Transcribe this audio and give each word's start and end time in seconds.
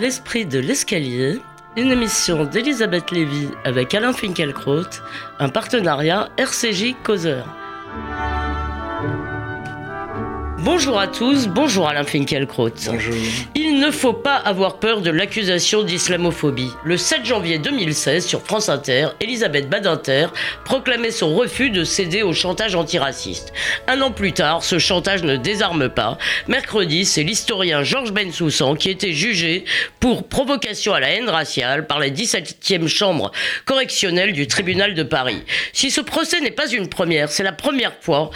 L'esprit 0.00 0.46
de 0.46 0.60
l'escalier, 0.60 1.40
une 1.76 1.90
émission 1.90 2.44
d'Elisabeth 2.44 3.10
Lévy 3.10 3.48
avec 3.64 3.94
Alain 3.94 4.12
Finkielkraut, 4.12 4.86
un 5.40 5.48
partenariat 5.48 6.28
RCJ 6.36 6.94
Causeur. 7.02 7.57
Bonjour 10.64 10.98
à 10.98 11.06
tous, 11.06 11.46
bonjour 11.46 11.88
Alain 11.88 12.02
Finkielkraut. 12.02 12.70
Bonjour. 12.86 13.14
Il 13.54 13.78
ne 13.78 13.92
faut 13.92 14.12
pas 14.12 14.34
avoir 14.34 14.80
peur 14.80 15.02
de 15.02 15.10
l'accusation 15.10 15.84
d'islamophobie. 15.84 16.72
Le 16.82 16.96
7 16.96 17.24
janvier 17.24 17.58
2016, 17.58 18.26
sur 18.26 18.42
France 18.42 18.68
Inter, 18.68 19.10
Elisabeth 19.20 19.68
Badinter 19.68 20.26
proclamait 20.64 21.12
son 21.12 21.36
refus 21.36 21.70
de 21.70 21.84
céder 21.84 22.22
au 22.22 22.32
chantage 22.32 22.74
antiraciste. 22.74 23.52
Un 23.86 24.00
an 24.00 24.10
plus 24.10 24.32
tard, 24.32 24.64
ce 24.64 24.80
chantage 24.80 25.22
ne 25.22 25.36
désarme 25.36 25.90
pas. 25.90 26.18
Mercredi, 26.48 27.04
c'est 27.04 27.22
l'historien 27.22 27.84
Georges 27.84 28.12
Bensoussan 28.12 28.74
qui 28.74 28.90
était 28.90 29.12
jugé 29.12 29.64
pour 30.00 30.26
provocation 30.26 30.92
à 30.92 30.98
la 30.98 31.10
haine 31.10 31.28
raciale 31.28 31.86
par 31.86 32.00
la 32.00 32.10
17e 32.10 32.88
chambre 32.88 33.30
correctionnelle 33.64 34.32
du 34.32 34.48
tribunal 34.48 34.94
de 34.94 35.04
Paris. 35.04 35.44
Si 35.72 35.92
ce 35.92 36.00
procès 36.00 36.40
n'est 36.40 36.50
pas 36.50 36.68
une 36.68 36.88
première, 36.88 37.28
c'est 37.28 37.44
la 37.44 37.52
première 37.52 37.94
fois, 38.00 38.30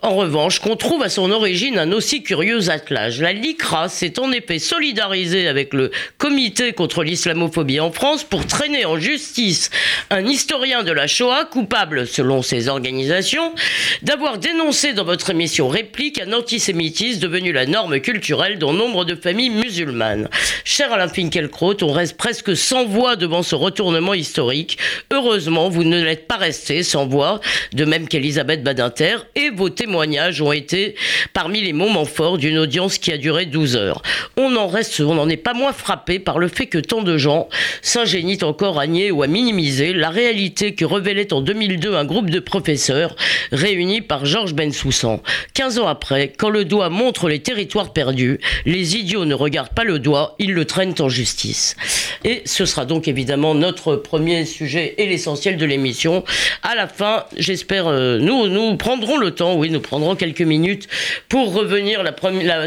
en 0.00 0.14
revanche, 0.14 0.58
qu'on 0.58 0.76
trouve 0.76 1.02
à 1.02 1.10
son 1.10 1.30
origine 1.30 1.66
un 1.78 1.92
aussi 1.92 2.22
curieux 2.22 2.70
attelage. 2.70 3.20
La 3.20 3.32
LICRA 3.32 3.88
s'est 3.88 4.18
en 4.18 4.32
effet 4.32 4.58
solidarisée 4.58 5.48
avec 5.48 5.74
le 5.74 5.90
Comité 6.18 6.72
contre 6.72 7.02
l'islamophobie 7.02 7.80
en 7.80 7.92
France 7.92 8.24
pour 8.24 8.46
traîner 8.46 8.84
en 8.84 8.98
justice 8.98 9.70
un 10.10 10.24
historien 10.26 10.82
de 10.82 10.92
la 10.92 11.06
Shoah 11.06 11.44
coupable, 11.44 12.06
selon 12.06 12.42
ses 12.42 12.68
organisations, 12.68 13.54
d'avoir 14.02 14.38
dénoncé 14.38 14.92
dans 14.92 15.04
votre 15.04 15.30
émission 15.30 15.68
Réplique 15.68 16.20
un 16.20 16.32
antisémitisme 16.32 17.20
devenu 17.20 17.52
la 17.52 17.66
norme 17.66 18.00
culturelle 18.00 18.58
dans 18.58 18.72
nombre 18.72 19.04
de 19.04 19.14
familles 19.14 19.50
musulmanes. 19.50 20.28
Cher 20.64 20.92
Alain 20.92 21.08
Finkielkraut, 21.08 21.82
on 21.82 21.92
reste 21.92 22.16
presque 22.16 22.56
sans 22.56 22.84
voix 22.84 23.16
devant 23.16 23.42
ce 23.42 23.54
retournement 23.54 24.14
historique. 24.14 24.78
Heureusement, 25.10 25.68
vous 25.68 25.84
ne 25.84 26.02
l'êtes 26.02 26.26
pas 26.26 26.36
resté 26.36 26.82
sans 26.82 27.06
voix, 27.06 27.40
de 27.72 27.84
même 27.84 28.08
qu'Elisabeth 28.08 28.62
Badinter, 28.62 29.16
et 29.34 29.50
vos 29.50 29.70
témoignages 29.70 30.40
ont 30.40 30.52
été 30.52 30.94
parmi 31.32 31.55
les 31.60 31.72
moments 31.72 32.04
forts 32.04 32.38
d'une 32.38 32.58
audience 32.58 32.98
qui 32.98 33.12
a 33.12 33.18
duré 33.18 33.46
12 33.46 33.76
heures. 33.76 34.02
On 34.36 34.56
en 34.56 34.66
reste, 34.66 35.00
on 35.00 35.14
n'en 35.14 35.28
est 35.28 35.36
pas 35.36 35.54
moins 35.54 35.72
frappé 35.72 36.18
par 36.18 36.38
le 36.38 36.48
fait 36.48 36.66
que 36.66 36.78
tant 36.78 37.02
de 37.02 37.16
gens 37.16 37.48
s'ingénient 37.82 38.42
encore 38.42 38.78
à 38.78 38.86
nier 38.86 39.10
ou 39.10 39.22
à 39.22 39.26
minimiser 39.26 39.92
la 39.92 40.10
réalité 40.10 40.74
que 40.74 40.84
révélait 40.84 41.32
en 41.32 41.40
2002 41.40 41.94
un 41.94 42.04
groupe 42.04 42.30
de 42.30 42.40
professeurs 42.40 43.16
réunis 43.52 44.00
par 44.00 44.24
Georges 44.24 44.54
Bensoussan. 44.54 45.20
15 45.54 45.78
ans 45.78 45.86
après, 45.86 46.32
quand 46.36 46.50
le 46.50 46.64
doigt 46.64 46.88
montre 46.88 47.28
les 47.28 47.40
territoires 47.40 47.92
perdus, 47.92 48.38
les 48.64 48.96
idiots 48.96 49.24
ne 49.24 49.34
regardent 49.34 49.74
pas 49.74 49.84
le 49.84 49.98
doigt, 49.98 50.34
ils 50.38 50.52
le 50.52 50.64
traînent 50.64 50.94
en 51.00 51.08
justice. 51.08 51.76
Et 52.24 52.42
ce 52.44 52.64
sera 52.66 52.84
donc 52.84 53.08
évidemment 53.08 53.54
notre 53.54 53.96
premier 53.96 54.44
sujet 54.44 54.94
et 54.98 55.06
l'essentiel 55.06 55.56
de 55.56 55.66
l'émission. 55.66 56.24
À 56.62 56.74
la 56.74 56.88
fin, 56.88 57.24
j'espère, 57.36 57.86
euh, 57.86 58.18
nous, 58.18 58.48
nous 58.48 58.76
prendrons 58.76 59.16
le 59.16 59.30
temps, 59.30 59.56
oui, 59.56 59.70
nous 59.70 59.80
prendrons 59.80 60.16
quelques 60.16 60.42
minutes 60.42 60.88
pour 61.28 61.45
revenir 61.48 62.02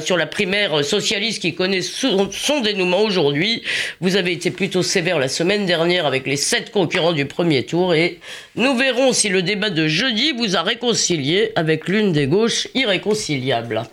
sur 0.02 0.18
la 0.18 0.26
primaire 0.26 0.84
socialiste 0.84 1.42
qui 1.42 1.54
connaît 1.54 1.82
son, 1.82 2.30
dénouement 2.62 3.02
aujourd'hui. 3.02 3.64
Vous 4.02 4.16
avez 4.16 4.32
été 4.32 4.52
plutôt 4.52 4.84
sévère 4.84 5.20
la 5.20 5.28
semaine 5.28 5.66
dernière 5.66 6.06
avec 6.06 6.26
les 6.28 6.38
sept 6.38 6.72
concurrents 6.72 7.14
du 7.14 7.26
premier 7.26 7.64
tour 7.64 7.94
et 7.94 8.20
nous 8.56 8.76
verrons 8.76 9.14
si 9.14 9.30
le 9.30 9.42
débat 9.42 9.70
de 9.70 9.88
jeudi 9.88 10.34
vous 10.34 10.56
a 10.56 10.62
réconcilié 10.62 11.52
avec 11.56 11.88
l'une 11.88 12.12
des 12.12 12.28
gauches 12.28 12.68
irréconciliables. 12.76 13.84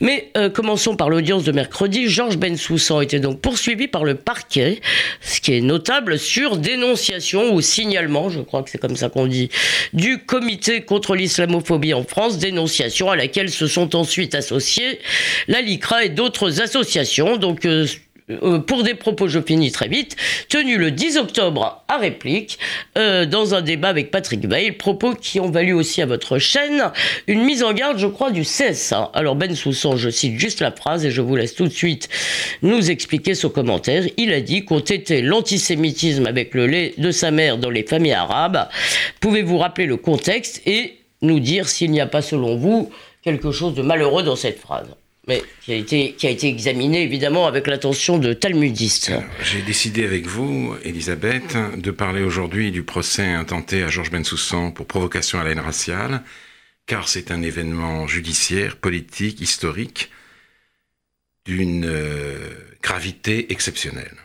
Mais 0.00 0.30
euh, 0.36 0.48
commençons 0.48 0.96
par 0.96 1.10
l'audience 1.10 1.44
de 1.44 1.52
mercredi. 1.52 2.08
Georges 2.08 2.36
Bensoussan 2.36 3.00
était 3.00 3.20
donc 3.20 3.40
poursuivi 3.40 3.88
par 3.88 4.04
le 4.04 4.14
parquet, 4.14 4.80
ce 5.20 5.40
qui 5.40 5.54
est 5.54 5.60
notable 5.60 6.18
sur 6.18 6.56
dénonciation 6.56 7.52
ou 7.54 7.60
signalement, 7.60 8.28
je 8.28 8.40
crois 8.40 8.62
que 8.62 8.70
c'est 8.70 8.78
comme 8.78 8.96
ça 8.96 9.08
qu'on 9.08 9.26
dit, 9.26 9.48
du 9.92 10.18
comité 10.18 10.82
contre 10.82 11.14
l'islamophobie 11.14 11.94
en 11.94 12.04
France, 12.04 12.38
dénonciation 12.38 13.10
à 13.10 13.16
laquelle 13.16 13.50
se 13.50 13.66
sont 13.66 13.96
ensuite 13.96 14.27
associés, 14.34 15.00
la 15.46 15.60
LICRA 15.60 16.04
et 16.04 16.08
d'autres 16.08 16.60
associations. 16.60 17.36
Donc, 17.36 17.64
euh, 17.64 17.86
euh, 18.30 18.58
pour 18.58 18.82
des 18.82 18.94
propos, 18.94 19.28
je 19.28 19.40
finis 19.40 19.72
très 19.72 19.88
vite, 19.88 20.16
tenu 20.48 20.76
le 20.76 20.90
10 20.90 21.16
octobre 21.16 21.82
à 21.88 21.96
réplique, 21.96 22.58
euh, 22.98 23.24
dans 23.24 23.54
un 23.54 23.62
débat 23.62 23.88
avec 23.88 24.10
Patrick 24.10 24.46
Veil, 24.46 24.72
propos 24.72 25.14
qui 25.14 25.40
ont 25.40 25.50
valu 25.50 25.72
aussi 25.72 26.02
à 26.02 26.06
votre 26.06 26.38
chaîne 26.38 26.90
une 27.26 27.42
mise 27.42 27.62
en 27.62 27.72
garde, 27.72 27.98
je 27.98 28.06
crois, 28.06 28.30
du 28.30 28.42
CSA. 28.42 29.10
Alors 29.14 29.34
Ben 29.34 29.54
Soussan, 29.54 29.96
je 29.96 30.10
cite 30.10 30.38
juste 30.38 30.60
la 30.60 30.72
phrase 30.72 31.06
et 31.06 31.10
je 31.10 31.22
vous 31.22 31.36
laisse 31.36 31.54
tout 31.54 31.66
de 31.66 31.72
suite 31.72 32.08
nous 32.62 32.90
expliquer 32.90 33.34
son 33.34 33.48
commentaire. 33.48 34.04
Il 34.18 34.32
a 34.32 34.40
dit 34.40 34.64
qu'on 34.64 34.80
était 34.80 35.22
l'antisémitisme 35.22 36.26
avec 36.26 36.54
le 36.54 36.66
lait 36.66 36.94
de 36.98 37.10
sa 37.10 37.30
mère 37.30 37.56
dans 37.56 37.70
les 37.70 37.82
familles 37.82 38.12
arabes. 38.12 38.68
Pouvez-vous 39.20 39.58
rappeler 39.58 39.86
le 39.86 39.96
contexte 39.96 40.60
et 40.66 40.98
nous 41.22 41.40
dire 41.40 41.68
s'il 41.68 41.90
n'y 41.90 42.00
a 42.00 42.06
pas, 42.06 42.22
selon 42.22 42.56
vous, 42.56 42.90
quelque 43.28 43.52
chose 43.52 43.74
de 43.74 43.82
malheureux 43.82 44.22
dans 44.22 44.36
cette 44.36 44.58
phrase. 44.58 44.88
Mais 45.26 45.42
qui 45.62 45.72
a 45.72 45.76
été, 45.76 46.12
qui 46.12 46.26
a 46.26 46.30
été 46.30 46.48
examiné 46.48 47.02
évidemment 47.02 47.46
avec 47.46 47.66
l'attention 47.66 48.16
de 48.16 48.32
talmudistes. 48.32 49.12
J'ai 49.44 49.60
décidé 49.60 50.06
avec 50.06 50.26
vous, 50.26 50.74
Elisabeth, 50.84 51.54
de 51.76 51.90
parler 51.90 52.22
aujourd'hui 52.22 52.70
du 52.70 52.82
procès 52.82 53.26
intenté 53.26 53.82
à 53.82 53.88
Georges 53.88 54.10
Bensoussan 54.10 54.72
pour 54.72 54.86
provocation 54.86 55.38
à 55.38 55.44
la 55.44 55.50
haine 55.50 55.60
raciale, 55.60 56.22
car 56.86 57.08
c'est 57.08 57.30
un 57.30 57.42
événement 57.42 58.06
judiciaire, 58.06 58.76
politique, 58.76 59.42
historique, 59.42 60.10
d'une 61.44 61.84
euh, 61.84 62.38
gravité 62.82 63.52
exceptionnelle. 63.52 64.16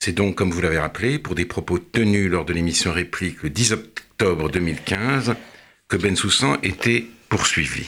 C'est 0.00 0.12
donc, 0.12 0.34
comme 0.34 0.50
vous 0.50 0.60
l'avez 0.60 0.80
rappelé, 0.80 1.20
pour 1.20 1.36
des 1.36 1.44
propos 1.44 1.78
tenus 1.78 2.28
lors 2.28 2.44
de 2.44 2.52
l'émission 2.52 2.92
Réplique 2.92 3.44
le 3.44 3.50
10 3.50 3.72
octobre 3.72 4.50
2015 4.50 5.36
que 5.86 5.96
Bensoussan 5.96 6.58
était 6.64 7.06
poursuivi. 7.32 7.86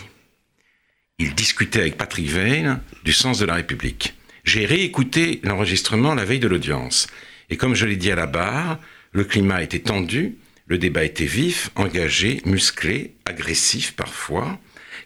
Il 1.19 1.35
discutait 1.35 1.81
avec 1.81 1.99
Patrick 1.99 2.29
Veil 2.29 2.67
du 3.05 3.13
sens 3.13 3.39
de 3.39 3.45
la 3.45 3.57
République. 3.57 4.15
J'ai 4.43 4.65
réécouté 4.65 5.41
l'enregistrement 5.43 6.15
la 6.15 6.25
veille 6.25 6.39
de 6.39 6.49
l'audience. 6.49 7.09
Et 7.51 7.59
comme 7.59 7.75
je 7.75 7.85
l'ai 7.85 7.97
dit 7.97 8.11
à 8.11 8.15
la 8.15 8.25
barre, 8.25 8.79
le 9.13 9.23
climat 9.23 9.63
était 9.63 9.81
tendu, 9.81 10.39
le 10.67 10.79
débat 10.79 11.05
était 11.05 11.27
vif, 11.27 11.69
engagé, 11.75 12.41
musclé, 12.47 13.17
agressif 13.27 13.93
parfois, 13.93 14.59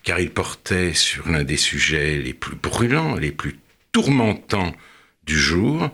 car 0.04 0.20
il 0.20 0.30
portait 0.30 0.94
sur 0.94 1.28
l'un 1.28 1.42
des 1.42 1.56
sujets 1.56 2.18
les 2.18 2.32
plus 2.32 2.54
brûlants, 2.54 3.16
les 3.16 3.32
plus 3.32 3.58
tourmentants 3.90 4.72
du 5.24 5.36
jour. 5.36 5.90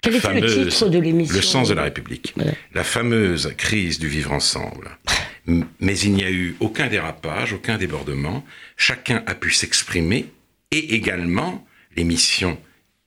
Quel 0.00 0.16
était 0.16 0.40
le 0.40 0.68
titre 0.68 0.88
de 0.88 0.98
l'émission 0.98 1.34
Le 1.34 1.42
sens 1.42 1.68
de 1.68 1.74
la 1.74 1.82
République. 1.82 2.34
La 2.72 2.84
fameuse 2.84 3.52
crise 3.56 3.98
du 3.98 4.08
vivre 4.08 4.32
ensemble 4.32 4.96
mais 5.80 5.98
il 5.98 6.12
n'y 6.12 6.24
a 6.24 6.30
eu 6.30 6.56
aucun 6.60 6.88
dérapage, 6.88 7.52
aucun 7.52 7.78
débordement. 7.78 8.44
Chacun 8.76 9.22
a 9.26 9.34
pu 9.34 9.50
s'exprimer 9.50 10.26
et 10.70 10.94
également, 10.94 11.66
l'émission 11.96 12.58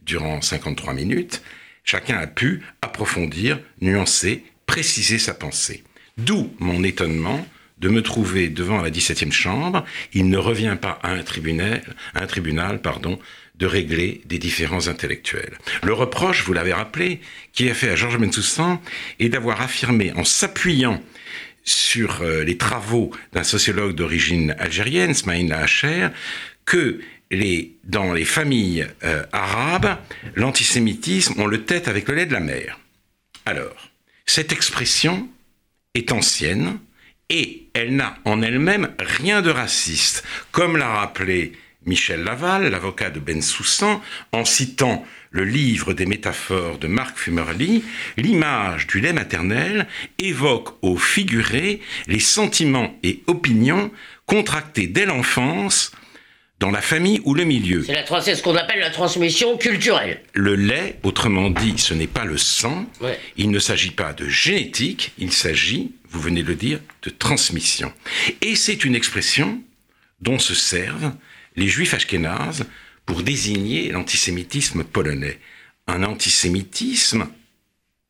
durant 0.02 0.42
53 0.42 0.94
minutes, 0.94 1.44
chacun 1.84 2.18
a 2.18 2.28
pu 2.28 2.62
approfondir, 2.82 3.60
nuancer, 3.82 4.44
préciser 4.66 5.20
sa 5.20 5.34
pensée. 5.34 5.84
D'où 6.18 6.52
mon 6.60 6.84
étonnement 6.84 7.46
de 7.78 7.90
me 7.90 8.02
trouver 8.02 8.50
devant 8.50 8.80
la 8.80 8.92
17e 8.92 9.32
chambre. 9.32 9.84
Il 10.14 10.30
ne 10.30 10.38
revient 10.38 10.78
pas 10.80 11.00
à 11.02 11.12
un 11.12 11.24
tribunal, 11.24 11.82
un 12.14 12.28
tribunal 12.28 12.80
pardon, 12.80 13.18
de 13.62 13.68
régler 13.68 14.22
des 14.26 14.40
différends 14.40 14.88
intellectuels. 14.88 15.60
Le 15.84 15.94
reproche, 15.94 16.44
vous 16.46 16.54
l'avez 16.54 16.74
rappelé, 16.74 17.22
qui 17.54 17.68
est 17.68 17.76
fait 17.76 17.90
à 17.90 17.96
Georges 17.96 18.18
Bensoussan 18.18 18.82
est 19.20 19.30
d'avoir 19.30 19.62
affirmé 19.62 20.12
en 20.14 20.26
s'appuyant 20.26 21.02
sur 21.64 22.24
euh, 22.24 22.44
les 22.44 22.58
travaux 22.58 23.12
d'un 23.34 23.44
sociologue 23.44 23.94
d'origine 23.94 24.56
algérienne, 24.58 25.14
Smaïn 25.14 25.48
Lahacher, 25.48 26.08
que 26.66 27.00
dans 27.86 28.12
les 28.14 28.26
familles 28.26 28.88
euh, 29.04 29.24
arabes, 29.32 29.98
l'antisémitisme, 30.36 31.36
on 31.38 31.48
le 31.48 31.64
tête 31.64 31.88
avec 31.88 32.10
le 32.10 32.16
lait 32.16 32.26
de 32.26 32.34
la 32.34 32.42
mer. 32.42 32.80
Alors, 33.46 33.90
cette 34.26 34.52
expression 34.52 35.30
est 35.94 36.12
ancienne 36.12 36.80
et 37.30 37.68
elle 37.74 37.96
n'a 37.96 38.18
en 38.26 38.42
elle-même 38.42 38.90
rien 39.00 39.42
de 39.42 39.52
raciste, 39.52 40.24
comme 40.52 40.78
l'a 40.78 40.90
rappelé 40.90 41.54
Michel 41.86 42.24
Laval, 42.24 42.70
l'avocat 42.70 43.10
de 43.10 43.20
Ben 43.20 43.42
Soussan, 43.42 44.02
en 44.32 44.46
citant 44.46 45.04
le 45.32 45.46
livre 45.46 45.94
des 45.94 46.06
métaphores 46.06 46.78
de 46.78 46.88
Marc 46.88 47.18
Fumerly, 47.18 47.84
l'image 48.18 48.86
du 48.86 49.00
lait 49.00 49.14
maternel 49.14 49.88
évoque 50.20 50.76
au 50.84 50.98
figuré 50.98 51.82
les 52.08 52.20
sentiments 52.20 52.96
et 53.02 53.24
opinions 53.28 53.92
contractés 54.26 54.88
dès 54.88 55.06
l'enfance 55.06 55.92
dans 56.60 56.70
la 56.70 56.82
famille 56.82 57.20
ou 57.26 57.34
le 57.34 57.44
milieu. 57.44 57.84
C'est 57.84 58.36
ce 58.36 58.44
qu'on 58.44 58.56
appelle 58.56 58.80
la 58.80 58.92
transmission 58.92 59.58
culturelle. 59.58 60.22
Le 60.34 60.56
lait, 60.56 61.00
autrement 61.02 61.50
dit, 61.50 61.74
ce 61.78 61.96
n'est 61.96 62.06
pas 62.06 62.26
le 62.26 62.38
sang. 62.38 62.86
Il 63.38 63.50
ne 63.50 63.58
s'agit 63.58 63.90
pas 63.90 64.14
de 64.14 64.28
génétique, 64.28 65.14
il 65.18 65.32
s'agit, 65.32 65.94
vous 66.10 66.20
venez 66.20 66.44
de 66.44 66.50
le 66.50 66.56
dire, 66.56 66.80
de 67.02 67.10
transmission. 67.10 67.92
Et 68.42 68.56
c'est 68.56 68.86
une 68.86 68.94
expression 68.94 69.60
dont 70.22 70.38
se 70.38 70.54
servent 70.54 71.14
les 71.56 71.68
juifs 71.68 71.94
ashkénazes 71.94 72.66
pour 73.06 73.24
désigner 73.24 73.92
l'antisémitisme 73.92 74.84
polonais. 74.84 75.40
un 75.88 76.04
antisémitisme 76.04 77.28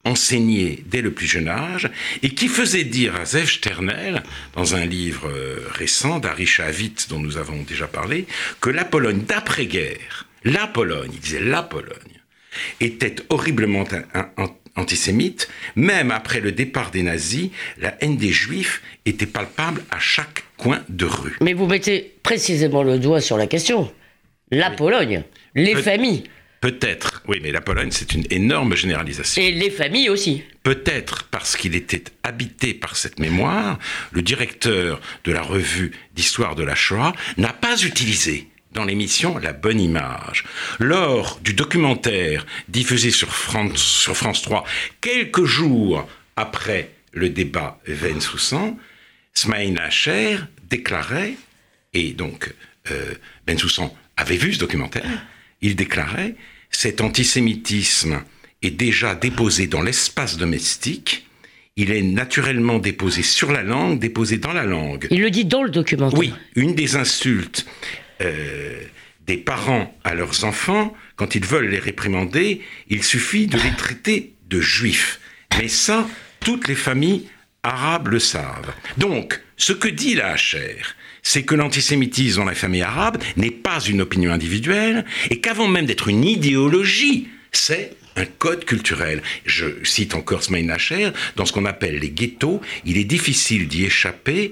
enseigné 0.04 0.84
dès 0.88 1.02
le 1.02 1.12
plus 1.12 1.28
jeune 1.28 1.48
âge 1.48 1.90
et 2.22 2.30
qui 2.30 2.48
faisait 2.48 2.84
dire 2.84 3.16
à 3.16 3.26
Zev 3.26 3.48
Sternel, 3.50 4.24
dans 4.56 4.76
un 4.76 4.86
livre 4.86 5.30
euh, 5.30 5.68
récent 5.72 6.20
d'Ari 6.20 6.46
Shavit 6.46 6.96
dont 7.10 7.20
nous 7.20 7.38
avons 7.38 7.62
déjà 7.64 7.88
parlé, 7.88 8.26
que 8.60 8.70
la 8.70 8.86
Pologne 8.86 9.24
d'après-guerre, 9.28 10.28
la 10.44 10.68
Pologne, 10.68 11.12
il 11.14 11.20
disait 11.20 11.40
la 11.40 11.64
Pologne, 11.64 12.22
était 12.80 13.16
horriblement 13.30 13.86
antisémite, 14.76 15.50
même 15.76 16.12
après 16.12 16.40
le 16.40 16.52
départ 16.52 16.92
des 16.92 17.04
nazis, 17.04 17.50
la 17.78 17.96
haine 18.02 18.18
des 18.18 18.32
juifs 18.32 18.82
était 19.06 19.26
palpable 19.26 19.84
à 19.92 20.00
chaque 20.00 20.44
coin 20.58 20.82
de 20.90 21.06
rue. 21.06 21.38
Mais 21.42 21.54
vous 21.54 21.68
mettez 21.68 22.14
précisément 22.24 22.84
le 22.84 23.00
doigt 23.00 23.22
sur 23.22 23.38
la 23.38 23.48
question. 23.48 23.92
La 24.52 24.72
Pologne, 24.72 25.24
les 25.56 25.76
familles. 25.76 26.24
Peut-être, 26.62 27.24
oui, 27.28 27.40
mais 27.42 27.52
la 27.52 27.62
Pologne, 27.62 27.90
c'est 27.90 28.14
une 28.14 28.26
énorme 28.30 28.76
généralisation. 28.76 29.42
Et 29.42 29.52
les 29.52 29.72
familles 29.72 30.10
aussi. 30.10 30.44
Peut-être 30.62 31.24
parce 31.32 31.58
qu'il 31.58 31.76
était 31.76 32.04
habité 32.22 32.76
par 32.76 32.96
cette 32.96 33.18
mémoire, 33.20 33.80
le 34.12 34.22
directeur 34.22 35.02
de 35.24 35.32
la 35.32 35.42
revue 35.42 35.92
d'histoire 36.14 36.54
de 36.56 36.64
la 36.64 36.76
Shoah 36.76 37.14
n'a 37.38 37.52
pas 37.52 37.82
utilisé 37.82 38.51
dans 38.72 38.84
l'émission 38.84 39.38
La 39.38 39.54
Bonne 39.54 39.80
Image. 39.80 40.44
Lors 40.80 41.40
du 41.44 41.54
documentaire 41.54 42.46
diffusé 42.68 43.12
sur 43.12 43.34
France, 43.34 43.78
sur 43.78 44.16
France 44.16 44.42
3, 44.42 44.66
quelques 45.02 45.46
jours 45.46 46.08
après 46.36 46.92
le 47.14 47.30
débat 47.30 47.80
Venn 47.86 48.22
Soussan, 48.22 48.78
Smaïn 49.34 49.78
Hacher 49.78 50.38
déclarait, 50.70 51.36
et 51.94 52.14
donc 52.14 52.54
euh, 52.90 53.14
Ben 53.46 53.58
Soussan 53.58 53.94
avait 54.18 54.38
vu 54.38 54.54
ce 54.54 54.60
documentaire, 54.60 55.26
il 55.62 55.76
déclarait 55.76 56.36
cet 56.72 57.02
antisémitisme 57.02 58.24
est 58.62 58.72
déjà 58.72 59.16
déposé 59.16 59.68
dans 59.68 59.82
l'espace 59.82 60.38
domestique. 60.38 61.28
Il 61.76 61.92
est 61.92 62.02
naturellement 62.02 62.80
déposé 62.80 63.24
sur 63.24 63.52
la 63.52 63.64
langue, 63.64 64.00
déposé 64.00 64.38
dans 64.38 64.54
la 64.54 64.66
langue. 64.66 65.08
Il 65.10 65.22
le 65.22 65.30
dit 65.30 65.46
dans 65.46 65.64
le 65.64 65.70
documentaire. 65.70 66.20
Oui, 66.20 66.34
une 66.56 66.76
des 66.76 66.96
insultes 66.96 67.66
euh, 68.22 68.80
des 69.28 69.38
parents 69.38 69.96
à 70.04 70.16
leurs 70.16 70.44
enfants, 70.44 70.96
quand 71.16 71.36
ils 71.36 71.46
veulent 71.46 71.70
les 71.70 71.80
réprimander, 71.80 72.62
il 72.90 73.04
suffit 73.04 73.48
de 73.48 73.58
les 73.58 73.76
traiter 73.78 74.34
de 74.50 74.60
juifs. 74.60 75.20
Mais 75.58 75.68
ça, 75.68 76.08
toutes 76.40 76.68
les 76.68 76.76
familles 76.76 77.28
arabes 77.64 78.08
le 78.10 78.20
savent. 78.20 78.74
Donc, 78.98 79.40
ce 79.58 79.74
que 79.74 79.88
dit 79.88 80.16
la 80.16 80.36
HR, 80.36 80.96
c'est 81.22 81.44
que 81.44 81.56
l'antisémitisme 81.56 82.38
dans 82.38 82.46
la 82.46 82.56
famille 82.56 82.82
arabe 82.82 83.22
n'est 83.38 83.52
pas 83.52 83.80
une 83.80 84.02
opinion 84.02 84.32
individuelle 84.32 85.06
et 85.30 85.40
qu'avant 85.40 85.68
même 85.68 85.86
d'être 85.86 86.08
une 86.08 86.24
idéologie, 86.24 87.30
c'est 87.52 87.96
un 88.16 88.26
code 88.26 88.66
culturel. 88.66 89.22
Je 89.46 89.68
cite 89.84 90.16
encore 90.16 90.44
Smaïn 90.44 90.68
Nacher, 90.68 91.12
dans 91.36 91.46
ce 91.46 91.54
qu'on 91.54 91.66
appelle 91.66 92.00
les 92.00 92.10
ghettos, 92.10 92.62
il 92.86 92.98
est 92.98 93.06
difficile 93.06 93.68
d'y 93.68 93.86
échapper 93.86 94.52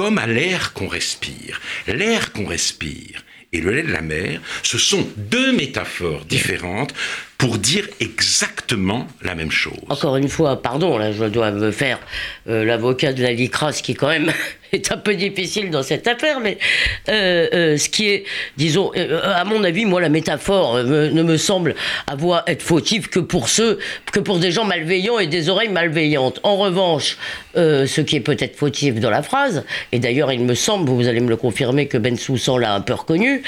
comme 0.00 0.16
à 0.16 0.26
l'air 0.26 0.72
qu'on 0.72 0.88
respire. 0.88 1.60
L'air 1.86 2.32
qu'on 2.32 2.46
respire 2.46 3.22
et 3.52 3.60
le 3.60 3.70
lait 3.70 3.82
de 3.82 3.92
la 3.92 4.00
mer, 4.00 4.40
ce 4.62 4.78
sont 4.78 5.06
deux 5.18 5.52
métaphores 5.54 6.24
différentes 6.24 6.94
pour 7.36 7.58
dire 7.58 7.86
exactement 8.00 9.06
la 9.20 9.34
même 9.34 9.50
chose. 9.50 9.76
Encore 9.90 10.16
une 10.16 10.30
fois, 10.30 10.62
pardon, 10.62 10.96
là, 10.96 11.12
je 11.12 11.26
dois 11.26 11.50
me 11.50 11.70
faire 11.70 11.98
euh, 12.48 12.64
l'avocat 12.64 13.12
de 13.12 13.22
la 13.22 13.34
Licrasse 13.34 13.82
qui 13.82 13.92
quand 13.92 14.08
même 14.08 14.32
est 14.72 14.92
un 14.92 14.96
peu 14.96 15.14
difficile 15.14 15.70
dans 15.70 15.82
cette 15.82 16.06
affaire, 16.06 16.40
mais 16.40 16.58
euh, 17.08 17.48
euh, 17.52 17.76
ce 17.76 17.88
qui 17.88 18.08
est, 18.08 18.24
disons, 18.56 18.92
euh, 18.96 19.20
à 19.24 19.44
mon 19.44 19.64
avis, 19.64 19.84
moi, 19.84 20.00
la 20.00 20.08
métaphore 20.08 20.82
ne 20.82 21.22
me 21.22 21.36
semble 21.36 21.74
avoir 22.06 22.42
être 22.46 22.62
fautive 22.62 23.08
que 23.08 23.20
pour 23.20 23.48
ceux, 23.48 23.78
que 24.12 24.20
pour 24.20 24.38
des 24.38 24.52
gens 24.52 24.64
malveillants 24.64 25.18
et 25.18 25.26
des 25.26 25.48
oreilles 25.48 25.68
malveillantes. 25.68 26.40
En 26.42 26.56
revanche, 26.56 27.16
ce 27.54 28.00
qui 28.00 28.16
est 28.16 28.20
peut-être 28.20 28.56
fautif 28.56 29.00
dans 29.00 29.10
la 29.10 29.22
phrase, 29.22 29.64
et 29.92 29.98
d'ailleurs, 29.98 30.32
il 30.32 30.44
me 30.44 30.54
semble, 30.54 30.90
vous 30.90 31.08
allez 31.08 31.20
me 31.20 31.28
le 31.28 31.36
confirmer, 31.36 31.86
que 31.86 31.98
Ben 31.98 32.16
Soussan 32.16 32.58
l'a 32.58 32.74
un 32.74 32.80
peu 32.80 32.94
reconnu, 32.94 33.42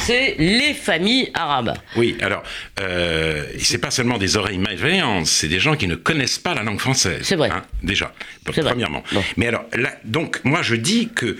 c'est 0.00 0.36
les 0.38 0.74
familles 0.74 1.30
arabes. 1.34 1.74
Oui, 1.96 2.16
alors, 2.20 2.42
c'est 3.58 3.78
pas 3.78 3.90
seulement 3.90 4.18
des 4.18 4.36
oreilles 4.36 4.58
malveillantes, 4.58 5.26
c'est 5.26 5.48
des 5.48 5.58
gens 5.58 5.76
qui 5.76 5.88
ne 5.88 5.94
connaissent 5.94 6.38
pas 6.38 6.54
la 6.54 6.62
langue 6.62 6.80
française. 6.80 7.20
C'est 7.22 7.36
vrai. 7.36 7.50
Hein, 7.52 7.62
déjà, 7.82 8.12
premièrement. 8.44 9.02
Mais 9.36 9.48
alors, 9.48 9.64
là, 9.74 9.90
donc, 10.04 10.40
moi, 10.44 10.53
je 10.62 10.74
dis 10.74 11.08
que 11.14 11.36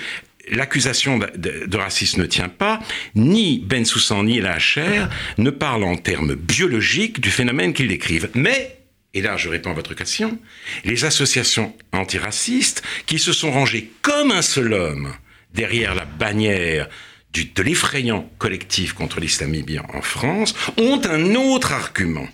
l'accusation 0.50 1.18
de, 1.18 1.76
racisme 1.76 2.22
ne 2.22 2.26
tient 2.26 2.48
pas, 2.48 2.80
ni 3.14 3.58
Ben 3.58 3.84
Soussan 3.84 4.24
ni 4.24 4.40
la 4.40 4.58
chair 4.58 5.08
ne 5.38 5.50
parlent 5.50 5.84
en 5.84 5.96
termes 5.96 6.34
biologiques 6.34 7.20
du 7.20 7.30
phénomène 7.30 7.72
qu'ils 7.72 7.88
décrivent. 7.88 8.30
Mais, 8.34 8.78
et 9.14 9.22
là 9.22 9.36
je 9.36 9.48
réponds 9.48 9.70
à 9.70 9.74
votre 9.74 9.94
question, 9.94 10.38
les 10.84 11.04
associations 11.04 11.74
antiracistes 11.92 12.82
qui 13.06 13.18
se 13.18 13.32
sont 13.32 13.52
rangées 13.52 13.90
comme 14.02 14.30
un 14.30 14.42
seul 14.42 14.72
homme 14.72 15.14
derrière 15.52 15.94
la 15.94 16.04
bannière 16.04 16.88
de 17.32 17.62
l'effrayant 17.62 18.30
collectif 18.38 18.92
contre 18.92 19.20
l'islamisme 19.20 19.82
en 19.92 20.02
France 20.02 20.54
ont 20.76 21.00
un 21.04 21.34
autre 21.34 21.72
argument. 21.72 22.28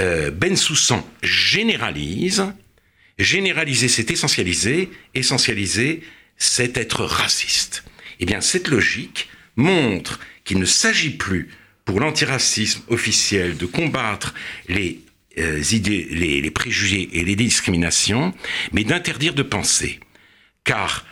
Euh, 0.00 0.30
ben 0.30 0.56
Soussan 0.56 1.06
généralise 1.22 2.46
Généraliser, 3.18 3.88
c'est 3.88 4.10
essentialiser. 4.10 4.90
Essentialiser, 5.14 6.02
c'est 6.36 6.76
être 6.76 7.04
raciste. 7.04 7.84
Eh 8.20 8.26
bien, 8.26 8.40
cette 8.40 8.68
logique 8.68 9.28
montre 9.56 10.20
qu'il 10.44 10.58
ne 10.58 10.64
s'agit 10.64 11.10
plus 11.10 11.50
pour 11.84 12.00
l'antiracisme 12.00 12.82
officiel 12.88 13.56
de 13.56 13.66
combattre 13.66 14.34
les 14.68 15.00
euh, 15.38 15.62
idées, 15.72 16.06
les, 16.10 16.50
préjugés 16.50 17.08
et 17.12 17.24
les 17.24 17.36
discriminations, 17.36 18.34
mais 18.72 18.84
d'interdire 18.84 19.34
de 19.34 19.42
penser. 19.42 19.98
Car 20.64 21.06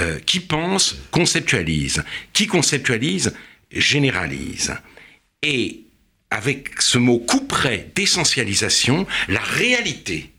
euh, 0.00 0.18
qui 0.20 0.40
pense 0.40 0.96
conceptualise, 1.10 2.04
qui 2.32 2.46
conceptualise 2.46 3.34
généralise. 3.70 4.74
Et 5.42 5.82
avec 6.30 6.80
ce 6.80 6.98
mot 6.98 7.18
coup 7.18 7.46
près 7.46 7.90
d'essentialisation, 7.94 9.06
la 9.28 9.40
réalité 9.40 10.33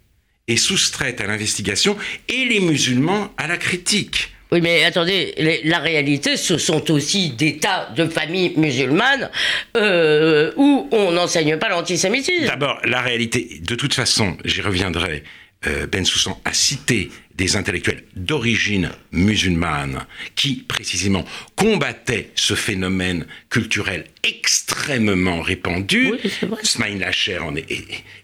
est 0.47 0.57
soustraite 0.57 1.21
à 1.21 1.27
l'investigation 1.27 1.97
et 2.29 2.45
les 2.45 2.59
musulmans 2.59 3.33
à 3.37 3.47
la 3.47 3.57
critique. 3.57 4.31
Oui, 4.51 4.61
mais 4.61 4.83
attendez, 4.85 5.61
la 5.65 5.79
réalité, 5.79 6.37
ce 6.37 6.57
sont 6.57 6.91
aussi 6.91 7.31
des 7.31 7.57
tas 7.57 7.89
de 7.95 8.05
familles 8.05 8.53
musulmanes 8.57 9.29
euh, 9.75 10.51
où 10.55 10.87
on 10.91 11.11
n'enseigne 11.11 11.57
pas 11.57 11.67
l'antisémitisme. 11.69 12.45
D'abord, 12.45 12.79
la 12.85 13.01
réalité, 13.01 13.59
de 13.61 13.75
toute 13.75 13.95
façon, 13.95 14.37
j'y 14.45 14.61
reviendrai, 14.61 15.23
euh, 15.67 15.87
Ben 15.87 16.05
Soussan 16.05 16.39
a 16.45 16.53
cité 16.53 17.11
des 17.35 17.57
intellectuels 17.57 18.03
d'origine 18.15 18.91
musulmane 19.11 20.05
qui, 20.35 20.63
précisément, 20.67 21.25
combattaient 21.55 22.31
ce 22.35 22.53
phénomène 22.53 23.25
culturel 23.49 24.05
extrêmement 24.23 25.41
répandu. 25.41 26.13
Oui, 26.13 26.31
Smaïn 26.63 26.99
Lacher 26.99 27.39
en 27.39 27.55
est, 27.55 27.65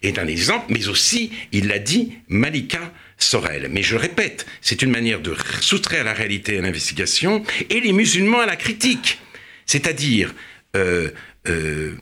est, 0.01 0.17
un 0.17 0.27
exemple, 0.27 0.65
mais 0.69 0.87
aussi, 0.87 1.31
il 1.51 1.67
l'a 1.67 1.79
dit, 1.79 2.13
Malika 2.29 2.93
Sorel. 3.17 3.67
Mais 3.69 3.83
je 3.83 3.95
répète, 3.95 4.45
c'est 4.61 4.81
une 4.81 4.91
manière 4.91 5.19
de 5.19 5.35
soustraire 5.59 6.03
la 6.03 6.13
réalité 6.13 6.57
à 6.57 6.61
l'investigation 6.61 7.43
et 7.69 7.81
les 7.81 7.91
musulmans 7.93 8.39
à 8.39 8.45
la 8.45 8.55
critique. 8.55 9.19
C'est-à-dire, 9.65 10.33
euh, 10.75 11.09
euh, 11.47 11.95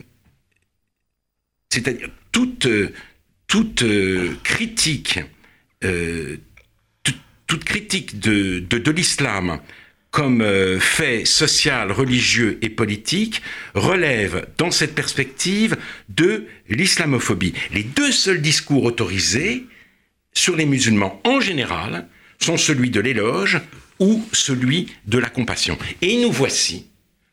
c'est-à-dire 1.69 2.09
toute, 2.31 2.67
toute 3.49 3.83
euh, 3.83 4.37
critique 4.43 5.19
toute 7.49 7.63
critique 7.65 8.19
de, 8.19 8.59
de, 8.59 8.91
l'islam 8.91 9.59
comme 10.11 10.41
euh, 10.41 10.79
fait 10.79 11.25
social, 11.25 11.91
religieux 11.91 12.59
et 12.61 12.69
politique 12.69 13.41
relève 13.73 14.47
dans 14.57 14.69
cette 14.69 14.93
perspective 14.93 15.75
de 16.09 16.45
l'islamophobie. 16.69 17.53
Les 17.73 17.83
deux 17.83 18.11
seuls 18.11 18.41
discours 18.41 18.83
autorisés 18.83 19.65
sur 20.31 20.55
les 20.55 20.65
musulmans 20.65 21.19
en 21.25 21.39
général 21.41 22.07
sont 22.39 22.57
celui 22.57 22.91
de 22.91 22.99
l'éloge 22.99 23.59
ou 23.99 24.23
celui 24.31 24.87
de 25.07 25.17
la 25.17 25.29
compassion. 25.29 25.77
Et 26.01 26.21
nous 26.21 26.31
voici 26.31 26.85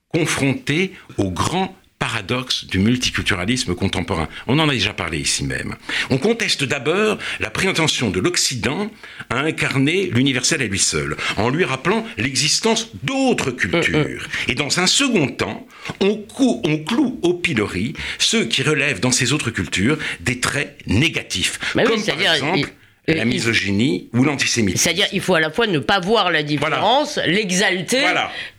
confrontés 0.08 0.92
au 1.18 1.30
grand 1.30 1.76
paradoxe 1.98 2.66
du 2.66 2.78
multiculturalisme 2.78 3.74
contemporain. 3.74 4.28
On 4.46 4.58
en 4.58 4.68
a 4.68 4.72
déjà 4.72 4.92
parlé 4.92 5.18
ici 5.18 5.44
même. 5.44 5.74
On 6.10 6.18
conteste 6.18 6.64
d'abord 6.64 7.18
la 7.40 7.50
prétention 7.50 8.10
de 8.10 8.20
l'Occident 8.20 8.90
à 9.30 9.40
incarner 9.40 10.10
l'universel 10.12 10.62
à 10.62 10.66
lui 10.66 10.78
seul, 10.78 11.16
en 11.36 11.48
lui 11.48 11.64
rappelant 11.64 12.06
l'existence 12.18 12.90
d'autres 13.02 13.50
cultures. 13.50 14.28
Et 14.48 14.54
dans 14.54 14.80
un 14.80 14.86
second 14.86 15.28
temps, 15.28 15.66
on, 16.00 16.24
on, 16.64 16.78
cloue 16.78 17.18
au 17.22 17.34
pilori 17.34 17.94
ceux 18.18 18.44
qui 18.44 18.62
relèvent 18.62 19.00
dans 19.00 19.12
ces 19.12 19.32
autres 19.32 19.50
cultures 19.50 19.98
des 20.20 20.40
traits 20.40 20.78
négatifs. 20.86 21.58
comme 21.74 22.04
par 22.04 22.20
exemple 22.20 22.70
la 23.14 23.24
misogynie 23.24 24.08
ou 24.12 24.24
l'antisémitisme. 24.24 24.82
C'est-à-dire, 24.82 25.06
il 25.12 25.20
faut 25.20 25.34
à 25.34 25.40
la 25.40 25.50
fois 25.50 25.66
ne 25.66 25.78
pas 25.78 26.00
voir 26.00 26.30
la 26.30 26.42
différence, 26.42 27.18
l'exalter 27.26 28.04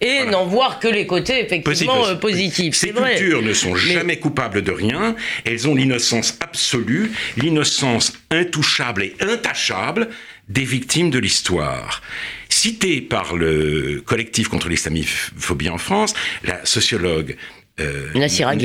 et 0.01 0.23
n'en 0.25 0.45
voir 0.45 0.79
que 0.79 0.87
les 0.87 1.05
côtés 1.05 1.41
effectivement 1.41 2.07
euh, 2.07 2.15
positifs. 2.15 2.75
Ces 2.75 2.91
cultures 2.91 3.41
ne 3.41 3.53
sont 3.53 3.75
jamais 3.75 4.17
coupables 4.17 4.61
de 4.61 4.71
rien. 4.71 5.15
Elles 5.45 5.67
ont 5.67 5.75
l'innocence 5.75 6.37
absolue, 6.39 7.11
l'innocence 7.35 8.13
intouchable 8.31 9.03
et 9.03 9.15
intachable 9.19 10.09
des 10.47 10.63
victimes 10.63 11.09
de 11.09 11.19
l'histoire. 11.19 12.01
Citée 12.49 13.01
par 13.01 13.35
le 13.35 14.01
collectif 14.05 14.47
contre 14.47 14.69
l'islamophobie 14.69 15.69
en 15.69 15.77
France, 15.77 16.13
la 16.43 16.65
sociologue 16.65 17.35
euh, 17.79 18.11
Nassira 18.15 18.55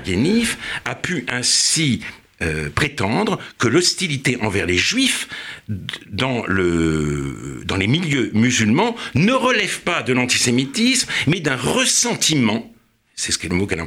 Ghenif 0.00 0.56
a 0.84 0.94
pu 0.94 1.26
ainsi 1.28 2.00
euh, 2.44 2.70
prétendre 2.70 3.38
que 3.58 3.68
l'hostilité 3.68 4.38
envers 4.40 4.66
les 4.66 4.76
juifs 4.76 5.28
dans, 6.10 6.44
le, 6.46 7.62
dans 7.64 7.76
les 7.76 7.86
milieux 7.86 8.30
musulmans 8.34 8.96
ne 9.14 9.32
relève 9.32 9.80
pas 9.80 10.02
de 10.02 10.12
l'antisémitisme, 10.12 11.08
mais 11.26 11.40
d'un 11.40 11.56
ressentiment 11.56 12.70
c'est 13.16 13.30
ce 13.30 13.38
qu'est 13.38 13.48
le 13.48 13.54
mot 13.54 13.66
qu'elle 13.66 13.80
a 13.80 13.86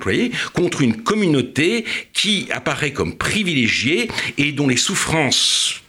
contre 0.54 0.82
une 0.82 1.04
communauté 1.04 1.84
qui 2.14 2.48
apparaît 2.52 2.94
comme 2.94 3.18
privilégiée 3.18 4.10
et 4.38 4.54
dont 4.54 4.70
les 4.70 4.78
souffrances 4.78 5.82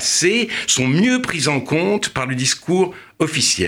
sont 0.00 0.86
mieux 0.86 1.20
prises 1.22 1.48
en 1.48 1.60
compte 1.60 2.10
par 2.10 2.26
le 2.26 2.34
discours 2.34 2.94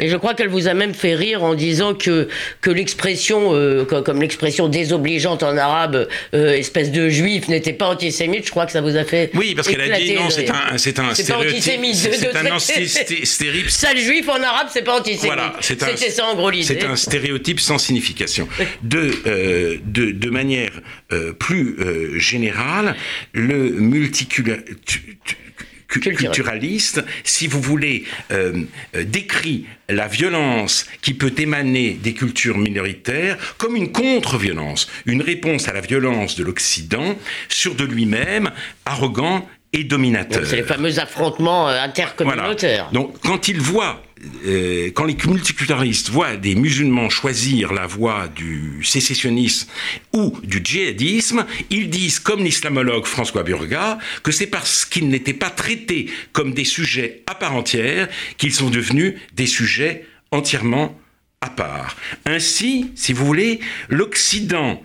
et 0.00 0.08
je 0.08 0.16
crois 0.16 0.34
qu'elle 0.34 0.48
vous 0.48 0.68
a 0.68 0.74
même 0.74 0.94
fait 0.94 1.14
rire 1.14 1.42
en 1.44 1.54
disant 1.54 1.94
que, 1.94 2.28
que 2.60 2.70
l'expression, 2.70 3.54
euh, 3.54 3.84
comme, 3.84 4.20
l'expression 4.20 4.68
désobligeante 4.68 5.42
en 5.42 5.56
arabe, 5.56 6.08
euh, 6.34 6.54
espèce 6.54 6.90
de 6.90 7.08
juif, 7.08 7.48
n'était 7.48 7.72
pas 7.72 7.88
antisémite. 7.88 8.46
Je 8.46 8.50
crois 8.50 8.66
que 8.66 8.72
ça 8.72 8.80
vous 8.80 8.96
a 8.96 9.04
fait. 9.04 9.30
Oui, 9.34 9.54
parce 9.54 9.68
qu'elle 9.68 9.80
a 9.92 9.98
dit 9.98 10.14
non, 10.14 10.30
c'est 10.30 10.50
un, 10.50 10.78
c'est 10.78 10.98
un 10.98 11.14
stéréotype. 11.14 11.62
C'est 11.62 12.50
un 12.50 12.58
stéréotype. 13.24 13.70
Sale 13.70 13.98
juif 13.98 14.28
en 14.28 14.42
arabe, 14.42 14.68
c'est 14.72 14.82
pas 14.82 14.98
antisémite. 14.98 15.26
Voilà, 15.26 15.54
c'était 15.60 16.10
ça 16.10 16.26
en 16.26 16.34
gros 16.34 16.50
l'idée. 16.50 16.64
C'est 16.64 16.84
un 16.84 16.96
stéréotype 16.96 17.60
sans 17.60 17.78
signification. 17.78 18.48
De, 18.82 19.10
euh, 19.26 19.76
de, 19.84 20.10
de 20.10 20.30
manière 20.30 20.72
plus 21.38 21.76
générale, 22.18 22.96
le 23.32 23.70
multiculturalisme 23.70 25.43
culturaliste, 25.88 27.04
si 27.24 27.46
vous 27.46 27.60
voulez, 27.60 28.04
euh, 28.30 28.64
euh, 28.96 29.04
décrit 29.04 29.66
la 29.88 30.08
violence 30.08 30.86
qui 31.02 31.14
peut 31.14 31.32
émaner 31.36 31.98
des 32.02 32.14
cultures 32.14 32.58
minoritaires 32.58 33.36
comme 33.58 33.76
une 33.76 33.92
contre-violence, 33.92 34.90
une 35.06 35.22
réponse 35.22 35.68
à 35.68 35.72
la 35.72 35.80
violence 35.80 36.36
de 36.36 36.44
l'Occident 36.44 37.16
sur 37.48 37.74
de 37.74 37.84
lui-même, 37.84 38.50
arrogant 38.84 39.48
et 39.72 39.84
dominateur. 39.84 40.46
C'est 40.46 40.56
les 40.56 40.62
fameux 40.62 40.98
affrontements 40.98 41.68
euh, 41.68 41.80
intercommunautaires. 41.80 42.88
Donc 42.92 43.18
quand 43.20 43.48
il 43.48 43.60
voit 43.60 44.02
euh, 44.46 44.90
quand 44.94 45.04
les 45.04 45.16
multiculturalistes 45.26 46.10
voient 46.10 46.36
des 46.36 46.54
musulmans 46.54 47.08
choisir 47.08 47.72
la 47.72 47.86
voie 47.86 48.28
du 48.28 48.82
sécessionnisme 48.84 49.68
ou 50.12 50.38
du 50.42 50.60
djihadisme, 50.62 51.46
ils 51.70 51.90
disent, 51.90 52.18
comme 52.18 52.44
l'islamologue 52.44 53.06
François 53.06 53.42
Burga, 53.42 53.98
que 54.22 54.32
c'est 54.32 54.46
parce 54.46 54.84
qu'ils 54.84 55.08
n'étaient 55.08 55.32
pas 55.32 55.50
traités 55.50 56.10
comme 56.32 56.54
des 56.54 56.64
sujets 56.64 57.22
à 57.26 57.34
part 57.34 57.54
entière 57.54 58.08
qu'ils 58.36 58.54
sont 58.54 58.70
devenus 58.70 59.14
des 59.34 59.46
sujets 59.46 60.06
entièrement 60.30 60.98
à 61.40 61.50
part. 61.50 61.96
Ainsi, 62.24 62.90
si 62.94 63.12
vous 63.12 63.26
voulez, 63.26 63.60
l'Occident 63.88 64.82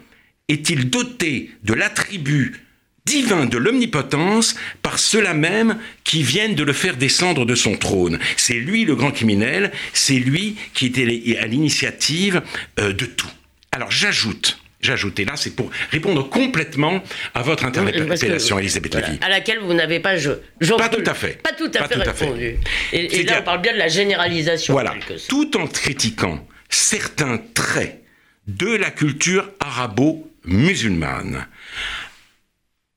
est-il 0.48 0.89
doté 0.89 1.51
de 1.63 1.74
l'attribut 1.74 2.68
divin 3.09 3.45
de 3.45 3.57
l'omnipotence 3.57 4.55
par 4.83 4.99
ceux-là 4.99 5.33
même 5.33 5.77
qui 6.03 6.21
viennent 6.21 6.53
de 6.53 6.63
le 6.63 6.73
faire 6.73 6.95
descendre 6.95 7.43
de 7.45 7.55
son 7.55 7.75
trône. 7.75 8.19
C'est 8.37 8.53
lui 8.53 8.85
le 8.85 8.95
grand 8.95 9.11
criminel, 9.11 9.71
c'est 9.93 10.19
lui 10.19 10.55
qui 10.75 10.85
était 10.85 11.37
à 11.39 11.47
l'initiative 11.47 12.43
euh, 12.79 12.93
de 12.93 13.05
tout. 13.05 13.31
Alors 13.71 13.89
j'ajoute, 13.91 14.59
J'ajoute, 14.81 15.19
et 15.19 15.25
là 15.25 15.33
c'est 15.35 15.57
pour 15.57 15.69
répondre 15.91 16.29
complètement 16.29 17.03
à 17.33 17.41
votre 17.41 17.65
interpellation, 17.65 18.57
Elisabeth 18.59 18.95
Lévy. 18.95 19.19
À 19.19 19.27
laquelle 19.27 19.59
vous 19.59 19.73
n'avez 19.73 19.99
pas... 19.99 20.15
Je, 20.15 20.31
pas 20.77 20.87
tout 20.87 21.03
à 21.05 21.13
fait. 21.13 21.41
Pas 21.41 21.51
tout 21.51 21.69
à 21.73 21.85
fait 21.85 21.95
répondu. 21.95 22.55
Et, 22.93 23.23
là 23.23 23.39
on 23.41 23.43
parle 23.43 23.61
bien 23.61 23.73
de 23.73 23.77
la 23.77 23.89
généralisation. 23.89 24.73
Voilà, 24.73 24.93
tout 25.27 25.57
en 25.57 25.67
critiquant 25.67 26.47
certains 26.69 27.41
traits 27.53 28.01
de 28.47 28.73
la 28.73 28.89
culture 28.89 29.49
arabo-musulmane. 29.59 31.45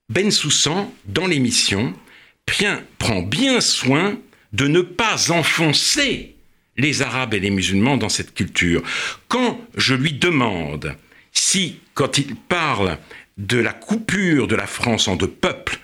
Ben 0.09 0.31
Soussan, 0.31 0.93
dans 1.07 1.27
l'émission, 1.27 1.95
prend 2.99 3.23
bien 3.23 3.61
soin 3.61 4.19
de 4.53 4.67
ne 4.67 4.81
pas 4.81 5.31
enfoncer 5.31 6.35
les 6.77 7.03
Arabes 7.03 7.35
et 7.35 7.41
les 7.41 7.51
musulmans 7.51 7.97
dans 7.97 8.09
cette 8.09 8.35
culture. 8.35 8.83
Quand 9.29 9.61
je 9.77 9.95
lui 9.95 10.13
demande 10.13 10.97
si, 11.33 11.81
quand 11.95 12.19
il 12.19 12.37
parle 12.37 12.99
de 13.39 13.59
la 13.59 13.73
coupure 13.73 14.47
de 14.47 14.57
la 14.57 14.67
France 14.67 15.09
en 15.09 15.17
deux 15.17 15.29
peuples, 15.31 15.79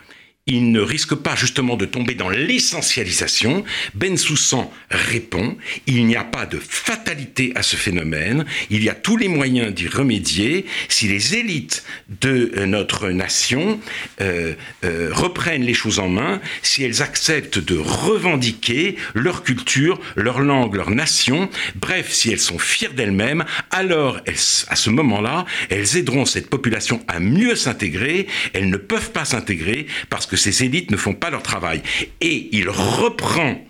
il 0.49 0.73
ne 0.73 0.81
risque 0.81 1.15
pas 1.15 1.37
justement 1.37 1.77
de 1.77 1.85
tomber 1.85 2.15
dans 2.15 2.31
l'essentialisation. 2.31 3.65
Ben 3.95 4.17
Soussan 4.17 4.73
répond, 4.91 5.57
il 5.87 6.07
n'y 6.07 6.17
a 6.17 6.25
pas 6.25 6.47
de 6.47 6.59
fatalité 6.59 7.53
à 7.55 7.63
ce 7.63 7.77
phénomène, 7.77 8.47
il 8.71 8.83
y 8.83 8.89
a 8.89 8.95
tous 8.95 9.17
les 9.17 9.29
moyens 9.29 9.73
d'y 9.73 9.87
remédier. 9.87 10.65
Si 10.89 11.07
les 11.07 11.37
élites 11.37 11.85
de 12.23 12.53
euh, 12.57 12.67
notre 12.67 13.11
nation 13.11 13.79
euh, 14.21 14.55
euh, 14.85 15.11
reprennent 15.13 15.65
les 15.65 15.75
choses 15.75 15.99
en 15.99 16.09
main, 16.09 16.41
si 16.63 16.83
elles 16.83 17.03
acceptent 17.03 17.59
de 17.59 17.77
revendiquer 17.77 18.97
leur 19.15 19.43
culture, 19.43 20.01
leur 20.17 20.41
langue, 20.41 20.75
leur 20.75 20.91
nation, 20.91 21.51
bref, 21.77 22.11
si 22.11 22.31
elles 22.31 22.41
sont 22.41 22.59
fières 22.59 22.95
d'elles-mêmes, 22.95 23.45
alors 23.71 24.21
à 24.69 24.77
ce 24.77 24.91
moment-là, 24.91 25.45
elles 25.69 25.99
aideront 25.99 26.25
cette 26.25 26.49
population 26.49 27.05
à 27.07 27.21
mieux 27.21 27.55
s'intégrer, 27.55 28.27
elles 28.55 28.71
ne 28.71 28.79
peuvent 28.79 29.11
pas 29.11 29.27
s'intégrer 29.27 29.87
parce 30.09 30.25
que 30.25 30.38
ces 30.39 30.65
élites 30.65 30.91
ne 30.91 30.97
font 30.97 31.15
pas 31.15 31.31
leur 31.31 31.43
travail. 31.43 31.83
Et 32.21 32.49
il 32.53 32.69
reprend, 32.69 33.61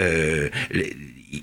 euh, 0.00 0.50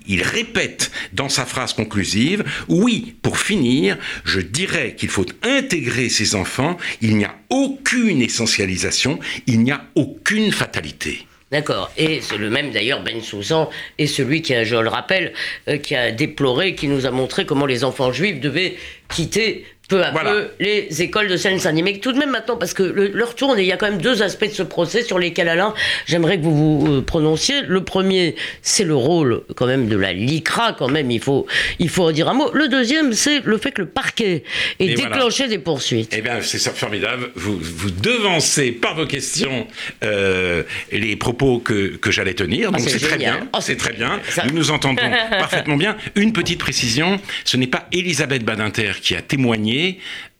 il 0.06 0.22
répète 0.22 0.90
dans 1.12 1.28
sa 1.28 1.44
phrase 1.44 1.72
conclusive, 1.72 2.44
oui, 2.68 3.16
pour 3.22 3.38
finir, 3.38 3.96
je 4.24 4.40
dirais 4.40 4.94
qu'il 4.96 5.08
faut 5.08 5.26
intégrer 5.42 6.08
ces 6.08 6.34
enfants, 6.34 6.76
il 7.00 7.16
n'y 7.16 7.24
a 7.24 7.34
aucune 7.50 8.22
essentialisation, 8.22 9.18
il 9.46 9.60
n'y 9.60 9.72
a 9.72 9.84
aucune 9.94 10.52
fatalité. 10.52 11.26
D'accord. 11.54 11.92
Et 11.96 12.20
c'est 12.20 12.38
le 12.38 12.50
même 12.50 12.72
d'ailleurs, 12.72 13.04
Ben 13.04 13.20
Souzan, 13.20 13.70
et 13.98 14.08
celui 14.08 14.42
qui, 14.42 14.54
a, 14.54 14.64
je 14.64 14.74
le 14.74 14.88
rappelle, 14.88 15.32
euh, 15.68 15.76
qui 15.76 15.94
a 15.94 16.10
déploré, 16.10 16.74
qui 16.74 16.88
nous 16.88 17.06
a 17.06 17.12
montré 17.12 17.46
comment 17.46 17.66
les 17.66 17.84
enfants 17.84 18.12
juifs 18.12 18.40
devaient 18.40 18.76
quitter 19.08 19.64
peu 19.94 20.04
à 20.04 20.10
peu 20.10 20.48
les 20.60 21.02
écoles 21.02 21.28
de 21.28 21.36
Seine-Saint-Denis. 21.36 21.82
Mais 21.82 21.98
tout 21.98 22.12
de 22.12 22.18
même 22.18 22.30
maintenant, 22.30 22.56
parce 22.56 22.74
que 22.74 22.82
le, 22.82 23.08
leur 23.08 23.34
tourne, 23.34 23.58
il 23.58 23.64
y 23.64 23.72
a 23.72 23.76
quand 23.76 23.90
même 23.90 24.00
deux 24.00 24.22
aspects 24.22 24.46
de 24.46 24.50
ce 24.50 24.62
procès 24.62 25.02
sur 25.02 25.18
lesquels, 25.18 25.48
Alain, 25.48 25.74
j'aimerais 26.06 26.38
que 26.38 26.42
vous 26.42 26.80
vous 26.80 26.92
euh, 26.92 27.02
prononciez. 27.02 27.62
Le 27.66 27.84
premier, 27.84 28.34
c'est 28.62 28.84
le 28.84 28.96
rôle 28.96 29.42
quand 29.56 29.66
même 29.66 29.88
de 29.88 29.96
la 29.96 30.12
LICRA, 30.12 30.74
quand 30.78 30.88
même, 30.88 31.10
il 31.10 31.20
faut, 31.20 31.46
il 31.78 31.88
faut 31.88 32.04
en 32.04 32.12
dire 32.12 32.28
un 32.28 32.34
mot. 32.34 32.50
Le 32.52 32.68
deuxième, 32.68 33.12
c'est 33.12 33.40
le 33.44 33.58
fait 33.58 33.70
que 33.70 33.82
le 33.82 33.88
parquet 33.88 34.42
ait 34.80 34.94
déclenché 34.94 35.48
des 35.48 35.58
poursuites. 35.58 36.12
Eh 36.16 36.22
bien, 36.22 36.40
c'est 36.40 36.58
formidable. 36.74 37.30
Vous, 37.34 37.58
vous 37.60 37.90
devancez 37.90 38.72
par 38.72 38.96
vos 38.96 39.06
questions 39.06 39.66
euh, 40.02 40.62
les 40.90 41.16
propos 41.16 41.58
que, 41.58 41.96
que 41.96 42.10
j'allais 42.10 42.34
tenir. 42.34 42.70
Ah, 42.72 42.78
donc 42.78 42.88
c'est 42.88 42.98
très 42.98 43.18
bien. 43.18 43.48
Oh, 43.54 43.58
c'est 43.60 43.76
très 43.76 43.92
bien. 43.92 44.20
Nous 44.46 44.54
nous 44.54 44.70
entendons 44.70 45.02
parfaitement 45.30 45.76
bien. 45.76 45.96
Une 46.14 46.32
petite 46.32 46.58
précision, 46.58 47.20
ce 47.44 47.56
n'est 47.56 47.66
pas 47.66 47.86
Elisabeth 47.92 48.44
Badinter 48.44 48.92
qui 49.00 49.14
a 49.14 49.22
témoigné 49.22 49.83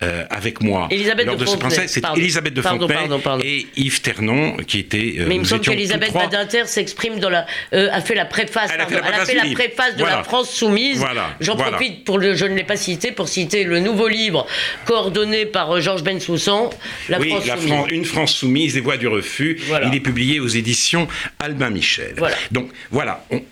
euh, 0.02 0.24
avec 0.30 0.60
moi 0.60 0.88
Elisabeth 0.90 1.26
lors 1.26 1.36
de, 1.36 1.44
de 1.44 1.48
ce 1.48 1.56
procès. 1.56 1.88
C'est 1.88 2.02
Elisabeth 2.16 2.54
de 2.54 2.62
Fontenay 2.62 3.08
et 3.42 3.66
Yves 3.76 4.00
Ternon 4.02 4.56
qui 4.66 4.80
étaient. 4.80 5.14
Euh, 5.18 5.26
Mais 5.28 5.36
il 5.36 5.40
me 5.40 5.44
semble 5.44 5.62
qu'Elisabeth 5.62 6.12
Badinter 6.12 6.66
s'exprime 6.66 7.18
dans 7.20 7.30
la, 7.30 7.46
euh, 7.72 7.88
a 7.92 8.00
fait 8.00 8.14
la 8.14 8.24
préface. 8.24 8.70
Elle 8.74 8.80
a 8.80 8.86
fait, 8.86 9.34
la, 9.34 9.54
préface 9.54 9.96
de 9.96 10.04
la 10.04 10.22
France 10.24 10.50
soumise. 10.50 11.04
J'en 11.40 11.56
profite 11.56 12.04
pour 12.04 12.18
le, 12.18 12.34
je 12.34 12.44
ne 12.44 12.54
l'ai 12.54 12.64
pas 12.64 12.76
cité, 12.76 13.12
pour 13.12 13.28
citer 13.28 13.64
le 13.64 13.78
nouveau 13.80 14.08
livre 14.08 14.46
coordonné 14.84 15.46
par 15.46 15.80
Georges 15.80 16.02
Bensoussan, 16.02 16.70
La 17.08 17.18
oui, 17.18 17.30
France 17.30 17.46
la 17.46 17.56
soumise. 17.56 17.86
une 17.90 18.04
France 18.04 18.34
soumise, 18.34 18.74
des 18.74 18.80
voix 18.80 18.96
du 18.96 19.08
refus. 19.08 19.60
Il 19.86 19.94
est 19.94 20.00
publié 20.00 20.40
aux 20.40 20.48
éditions 20.48 21.08
Albin 21.38 21.70
Michel. 21.70 22.16
Donc 22.50 22.70
voilà, 22.90 23.24
on, 23.30 23.42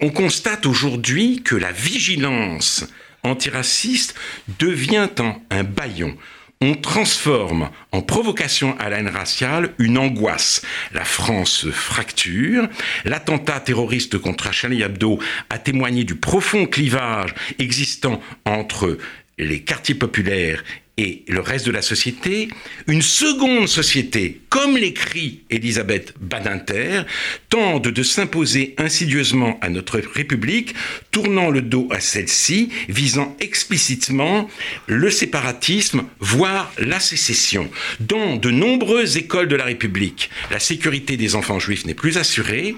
on 0.00 0.10
constate 0.10 0.66
aujourd'hui 0.66 1.42
que 1.42 1.56
la 1.56 1.72
vigilance 1.72 2.86
antiraciste 3.22 4.14
devient 4.58 5.08
un 5.50 5.64
baillon. 5.64 6.16
On 6.60 6.74
transforme 6.74 7.70
en 7.90 8.02
provocation 8.02 8.78
à 8.78 8.88
la 8.88 9.10
raciale 9.10 9.74
une 9.78 9.98
angoisse. 9.98 10.62
La 10.92 11.04
France 11.04 11.66
fracture. 11.70 12.68
L'attentat 13.04 13.58
terroriste 13.58 14.18
contre 14.18 14.52
Charlie 14.52 14.82
Hebdo 14.82 15.18
a 15.50 15.58
témoigné 15.58 16.04
du 16.04 16.14
profond 16.14 16.66
clivage 16.66 17.34
existant 17.58 18.20
entre 18.44 18.96
les 19.38 19.64
quartiers 19.64 19.96
populaires 19.96 20.62
et 20.98 21.22
le 21.26 21.40
reste 21.40 21.66
de 21.66 21.70
la 21.70 21.80
société, 21.80 22.48
une 22.86 23.00
seconde 23.00 23.66
société, 23.66 24.42
comme 24.50 24.76
l'écrit 24.76 25.40
Elisabeth 25.48 26.14
Badinter, 26.20 27.02
tente 27.48 27.88
de 27.88 28.02
s'imposer 28.02 28.74
insidieusement 28.76 29.58
à 29.62 29.70
notre 29.70 29.98
République, 29.98 30.74
tournant 31.10 31.48
le 31.48 31.62
dos 31.62 31.88
à 31.90 32.00
celle-ci, 32.00 32.68
visant 32.88 33.34
explicitement 33.40 34.50
le 34.86 35.10
séparatisme, 35.10 36.04
voire 36.20 36.70
la 36.78 37.00
sécession. 37.00 37.70
Dans 38.00 38.36
de 38.36 38.50
nombreuses 38.50 39.16
écoles 39.16 39.48
de 39.48 39.56
la 39.56 39.64
République, 39.64 40.28
la 40.50 40.58
sécurité 40.58 41.16
des 41.16 41.34
enfants 41.34 41.58
juifs 41.58 41.86
n'est 41.86 41.94
plus 41.94 42.18
assurée. 42.18 42.76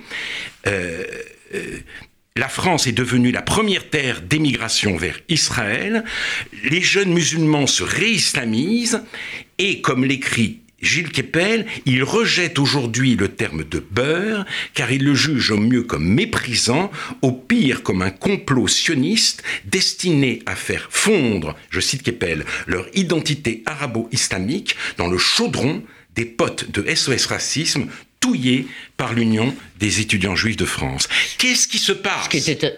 Euh, 0.66 1.02
euh, 1.54 1.78
la 2.36 2.48
France 2.48 2.88
est 2.88 2.92
devenue 2.92 3.30
la 3.30 3.42
première 3.42 3.88
terre 3.90 4.20
d'émigration 4.20 4.96
vers 4.96 5.20
Israël, 5.28 6.02
les 6.64 6.80
jeunes 6.80 7.12
musulmans 7.12 7.68
se 7.68 7.84
réislamisent 7.84 9.02
et, 9.58 9.80
comme 9.80 10.04
l'écrit 10.04 10.58
Gilles 10.82 11.12
Kepel, 11.12 11.64
il 11.86 12.02
rejette 12.02 12.58
aujourd'hui 12.58 13.14
le 13.14 13.28
terme 13.28 13.62
de 13.62 13.78
beurre 13.78 14.46
car 14.74 14.90
il 14.90 15.04
le 15.04 15.14
juge 15.14 15.52
au 15.52 15.58
mieux 15.58 15.84
comme 15.84 16.08
méprisant, 16.08 16.90
au 17.22 17.30
pire 17.30 17.84
comme 17.84 18.02
un 18.02 18.10
complot 18.10 18.66
sioniste 18.66 19.44
destiné 19.64 20.42
à 20.44 20.56
faire 20.56 20.88
fondre, 20.90 21.54
je 21.70 21.78
cite 21.78 22.02
Kepel, 22.02 22.44
leur 22.66 22.88
identité 22.94 23.62
arabo-islamique 23.64 24.74
dans 24.96 25.06
le 25.06 25.18
chaudron 25.18 25.84
des 26.16 26.24
potes 26.24 26.68
de 26.72 26.84
SOS 26.92 27.26
Racisme 27.26 27.86
touillé 28.24 28.66
par 28.96 29.12
l'Union 29.12 29.54
des 29.78 30.00
étudiants 30.00 30.34
juifs 30.34 30.56
de 30.56 30.64
France. 30.64 31.10
Qu'est-ce 31.36 31.68
qui 31.68 31.76
se 31.76 31.92
passe 31.92 32.30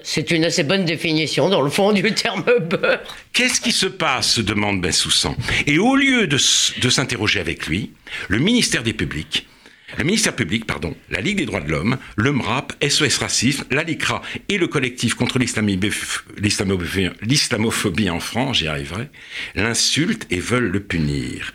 C'est 0.02 0.30
une 0.32 0.44
assez 0.44 0.64
bonne 0.64 0.84
définition, 0.84 1.48
dans 1.48 1.62
le 1.62 1.70
fond, 1.70 1.92
du 1.92 2.02
terme 2.14 2.44
beurre. 2.68 2.98
Qu'est-ce 3.32 3.60
qui 3.60 3.70
se 3.70 3.86
passe 3.86 4.32
se 4.32 4.40
demande 4.40 4.80
Bensoussan. 4.80 5.36
Et 5.68 5.78
au 5.78 5.94
lieu 5.94 6.26
de, 6.26 6.36
de 6.36 6.90
s'interroger 6.90 7.38
avec 7.38 7.68
lui, 7.68 7.92
le 8.26 8.40
ministère 8.40 8.82
des 8.82 8.92
Publics 8.92 9.46
le 9.98 10.04
ministère 10.04 10.36
public, 10.36 10.66
pardon, 10.66 10.94
la 11.10 11.20
Ligue 11.20 11.38
des 11.38 11.46
droits 11.46 11.60
de 11.60 11.70
l'homme, 11.70 11.96
le 12.16 12.32
MRAP, 12.32 12.72
SOS 12.86 13.18
Racisme, 13.18 13.64
la 13.70 13.82
LICRA 13.82 14.20
et 14.48 14.58
le 14.58 14.66
collectif 14.66 15.14
contre 15.14 15.38
l'islamophobie 15.38 18.10
en 18.10 18.20
France, 18.20 18.58
j'y 18.58 18.66
arriverai, 18.66 19.08
l'insultent 19.54 20.26
et 20.30 20.38
veulent 20.38 20.70
le 20.70 20.80
punir. 20.80 21.54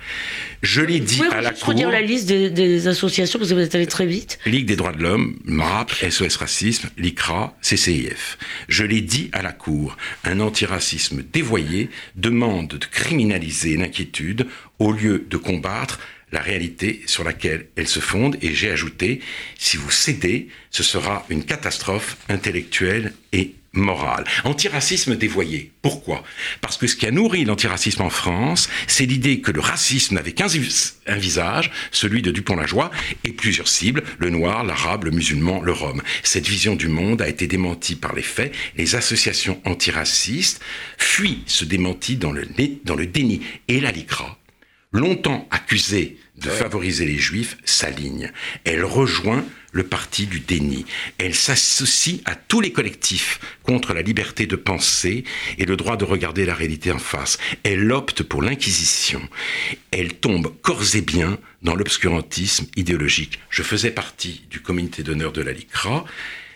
Je 0.62 0.82
l'ai 0.82 1.00
dit 1.00 1.22
à 1.32 1.42
la 1.42 1.52
Cour. 1.52 1.74
dire 1.74 1.90
la 1.90 2.02
liste 2.02 2.28
des, 2.28 2.88
associations, 2.88 3.40
parce 3.40 3.50
que 3.50 3.56
vous 3.56 3.62
êtes 3.62 3.76
allé 3.76 3.88
très 3.88 4.06
vite. 4.06 4.40
Ligue 4.46 4.66
des 4.66 4.76
droits 4.76 4.92
de 4.92 5.02
l'homme, 5.02 5.38
MRAP, 5.46 5.92
SOS 5.92 6.38
Racisme, 6.38 6.90
LICRA, 6.98 7.56
CCIF. 7.62 8.38
Je 8.68 8.84
l'ai 8.84 9.02
dit 9.02 9.30
à 9.34 9.42
la 9.42 9.52
Cour. 9.52 9.98
Un 10.24 10.40
antiracisme 10.40 11.24
dévoyé 11.34 11.90
demande 12.16 12.70
de 12.70 12.86
criminaliser 12.86 13.78
l'inquiétude 13.78 14.48
au 14.80 14.92
lieu 14.92 15.26
de 15.30 15.38
combattre 15.38 16.00
la 16.32 16.42
réalité 16.42 17.02
sur 17.06 17.24
laquelle 17.24 17.68
elle 17.76 17.88
se 17.88 18.00
fonde. 18.00 18.38
Et 18.42 18.54
j'ai 18.54 18.72
ajouté, 18.72 19.22
si 19.58 19.78
vous 19.78 19.92
cédez, 19.92 20.48
ce 20.70 20.84
sera 20.84 21.26
une 21.30 21.44
catastrophe 21.44 22.18
intellectuelle 22.30 23.14
et 23.34 23.56
morale. 23.74 24.26
Antiracisme 24.44 25.16
dévoyé. 25.16 25.72
Pourquoi? 25.82 26.24
Parce 26.60 26.78
que 26.78 26.88
ce 26.88 26.96
qui 26.96 27.06
a 27.06 27.12
nourri 27.12 27.46
l'antiracisme 27.46 28.02
en 28.02 28.10
France, 28.10 28.70
c'est 28.88 29.06
l'idée 29.06 29.40
que 29.40 29.52
le 29.52 29.62
racisme 29.62 30.16
n'avait 30.16 30.34
qu'un 30.34 30.48
visage, 30.48 31.72
celui 31.92 32.22
de 32.22 32.32
Dupont-Lajoie, 32.32 32.92
et 33.24 33.32
plusieurs 33.32 33.68
cibles, 33.68 34.04
le 34.18 34.30
noir, 34.30 34.64
l'arabe, 34.64 35.06
le 35.06 35.12
musulman, 35.12 35.62
le 35.62 35.72
rome. 35.72 36.02
Cette 36.24 36.48
vision 36.48 36.76
du 36.76 36.90
monde 36.90 37.22
a 37.22 37.30
été 37.30 37.48
démentie 37.48 37.96
par 37.96 38.14
les 38.14 38.22
faits. 38.22 38.54
Les 38.76 38.96
associations 38.96 39.62
antiracistes 39.66 40.62
fuient 40.98 41.44
ce 41.46 41.66
démenti 41.66 42.18
dans 42.18 42.32
le, 42.32 42.46
dans 42.84 42.96
le 42.96 43.08
déni. 43.08 43.42
Et 43.68 43.80
la 43.80 43.92
LICRA, 43.92 44.38
longtemps 44.92 45.48
accusée 45.52 46.18
de 46.38 46.50
favoriser 46.50 47.06
les 47.06 47.18
juifs, 47.18 47.58
s'aligne. 47.66 48.32
Elle 48.64 48.84
rejoint 48.84 49.46
le 49.72 49.84
parti 49.84 50.26
du 50.26 50.40
déni. 50.40 50.86
Elle 51.18 51.36
s'associe 51.36 52.20
à 52.26 52.36
tous 52.36 52.62
les 52.62 52.72
collectifs 52.72 53.40
contre 53.64 53.94
la 53.94 54.02
liberté 54.02 54.48
de 54.48 54.56
penser 54.56 55.24
et 55.58 55.66
le 55.66 55.78
droit 55.78 55.98
de 55.98 56.06
regarder 56.06 56.46
la 56.46 56.56
réalité 56.56 56.92
en 56.92 57.00
face. 57.00 57.38
Elle 57.64 57.92
opte 57.92 58.24
pour 58.24 58.42
l'inquisition. 58.42 59.22
Elle 59.92 60.16
tombe 60.16 60.54
corps 60.62 60.96
et 60.96 61.02
bien 61.02 61.38
dans 61.62 61.76
l'obscurantisme 61.76 62.66
idéologique. 62.76 63.40
Je 63.50 63.64
faisais 63.64 63.92
partie 63.92 64.46
du 64.50 64.62
comité 64.62 65.04
d'honneur 65.04 65.32
de 65.32 65.42
la 65.42 65.54
LICRA. 65.54 66.06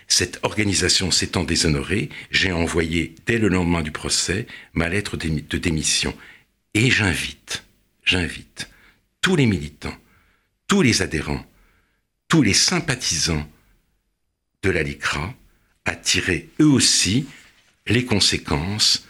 Cette 0.08 0.40
organisation 0.44 1.12
s'étant 1.12 1.44
déshonorée, 1.44 2.10
j'ai 2.32 2.52
envoyé 2.52 3.16
dès 3.26 3.38
le 3.38 3.48
lendemain 3.48 3.82
du 3.82 3.92
procès 3.92 4.46
ma 4.74 4.90
lettre 4.90 5.16
de 5.18 5.58
démission. 5.58 6.16
Et 6.74 6.92
j'invite 6.92 7.65
j'invite 8.06 8.70
tous 9.22 9.36
les 9.36 9.46
militants, 9.46 9.98
tous 10.68 10.82
les 10.82 11.02
adhérents, 11.02 11.46
tous 12.28 12.42
les 12.42 12.54
sympathisants 12.54 13.50
de 14.62 14.70
la 14.70 14.84
LICRA 14.84 15.34
à 15.86 15.96
tirer 15.96 16.50
eux 16.60 16.68
aussi 16.68 17.28
les 17.88 18.06
conséquences 18.06 19.06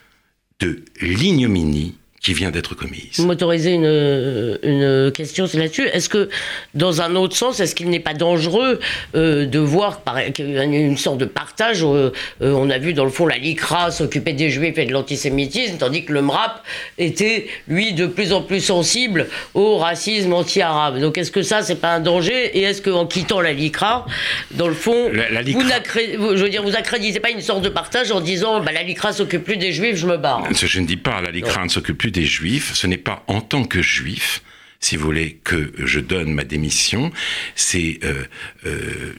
de 0.60 0.84
l'ignominie 1.02 1.98
qui 2.26 2.34
vient 2.34 2.50
d'être 2.50 2.74
commise. 2.74 3.12
Vous 3.18 3.28
m'autorisez 3.28 3.74
une, 3.74 4.58
une 4.64 5.12
question 5.12 5.46
là-dessus. 5.54 5.88
Est-ce 5.90 6.10
que, 6.10 6.28
dans 6.74 7.04
un 7.04 7.16
autre 7.16 7.36
sens, 7.36 7.60
est-ce 7.60 7.76
qu'il 7.76 7.88
n'est 7.92 8.00
pas 8.00 8.16
dangereux 8.16 8.80
euh, 9.14 9.46
de 9.46 9.60
voir 9.60 10.02
qu'il 10.34 10.50
y 10.50 10.58
a 10.58 10.64
une 10.64 10.98
sorte 10.98 11.20
de 11.20 11.26
partage 11.26 11.84
euh, 11.84 12.12
euh, 12.42 12.52
On 12.54 12.72
a 12.72 12.80
vu 12.80 12.94
dans 12.94 13.04
le 13.04 13.12
fond 13.12 13.28
la 13.28 13.38
LICRA 13.38 13.92
s'occuper 13.92 14.34
des 14.34 14.50
juifs 14.50 14.76
et 14.80 14.88
de 14.88 14.92
l'antisémitisme, 14.92 15.78
tandis 15.78 16.04
que 16.04 16.14
le 16.14 16.24
MRAP 16.24 16.64
était, 16.98 17.46
lui, 17.68 17.94
de 17.94 18.08
plus 18.08 18.34
en 18.34 18.42
plus 18.42 18.62
sensible 18.62 19.28
au 19.54 19.78
racisme 19.78 20.34
anti-arabe. 20.34 21.00
Donc 21.00 21.20
est-ce 21.20 21.32
que 21.32 21.44
ça, 21.44 21.62
c'est 21.62 21.76
pas 21.76 21.94
un 21.94 22.00
danger? 22.00 22.58
Et 22.58 22.64
est-ce 22.64 22.82
qu'en 22.82 23.06
quittant 23.06 23.40
la 23.40 23.54
LICRA, 23.54 24.08
dans 24.50 24.68
le 24.68 24.74
fond, 24.74 25.12
vous, 25.12 26.36
je 26.36 26.44
veux 26.44 26.50
dire, 26.50 26.64
vous 26.64 26.76
accréditez 26.76 27.20
pas 27.20 27.30
une 27.30 27.42
sorte 27.42 27.62
de 27.62 27.70
partage 27.70 28.12
en 28.12 28.20
disant 28.20 28.62
bah, 28.62 28.72
la 28.72 28.82
LICRA 28.82 29.14
s'occupe 29.14 29.44
plus 29.44 29.58
des 29.58 29.72
juifs, 29.72 29.98
je 29.98 30.08
me 30.08 30.18
barre 30.18 30.42
Je 30.52 30.80
ne 30.80 30.88
dis 30.88 30.98
pas 30.98 31.22
la 31.22 31.30
LICRA 31.30 31.66
ne 31.66 31.70
s'occupe 31.70 32.00
plus 32.00 32.15
des 32.16 32.26
juifs, 32.26 32.74
ce 32.74 32.88
n'est 32.88 32.98
pas 32.98 33.24
en 33.28 33.42
tant 33.42 33.66
que 33.66 33.82
juif 33.82 34.42
si 34.82 34.98
vous 34.98 35.06
voulez, 35.06 35.40
que 35.44 35.74
je 35.80 36.00
donne 36.00 36.32
ma 36.32 36.44
démission, 36.44 37.12
c'est 37.56 38.00
euh, 38.04 38.24
euh, 38.68 39.14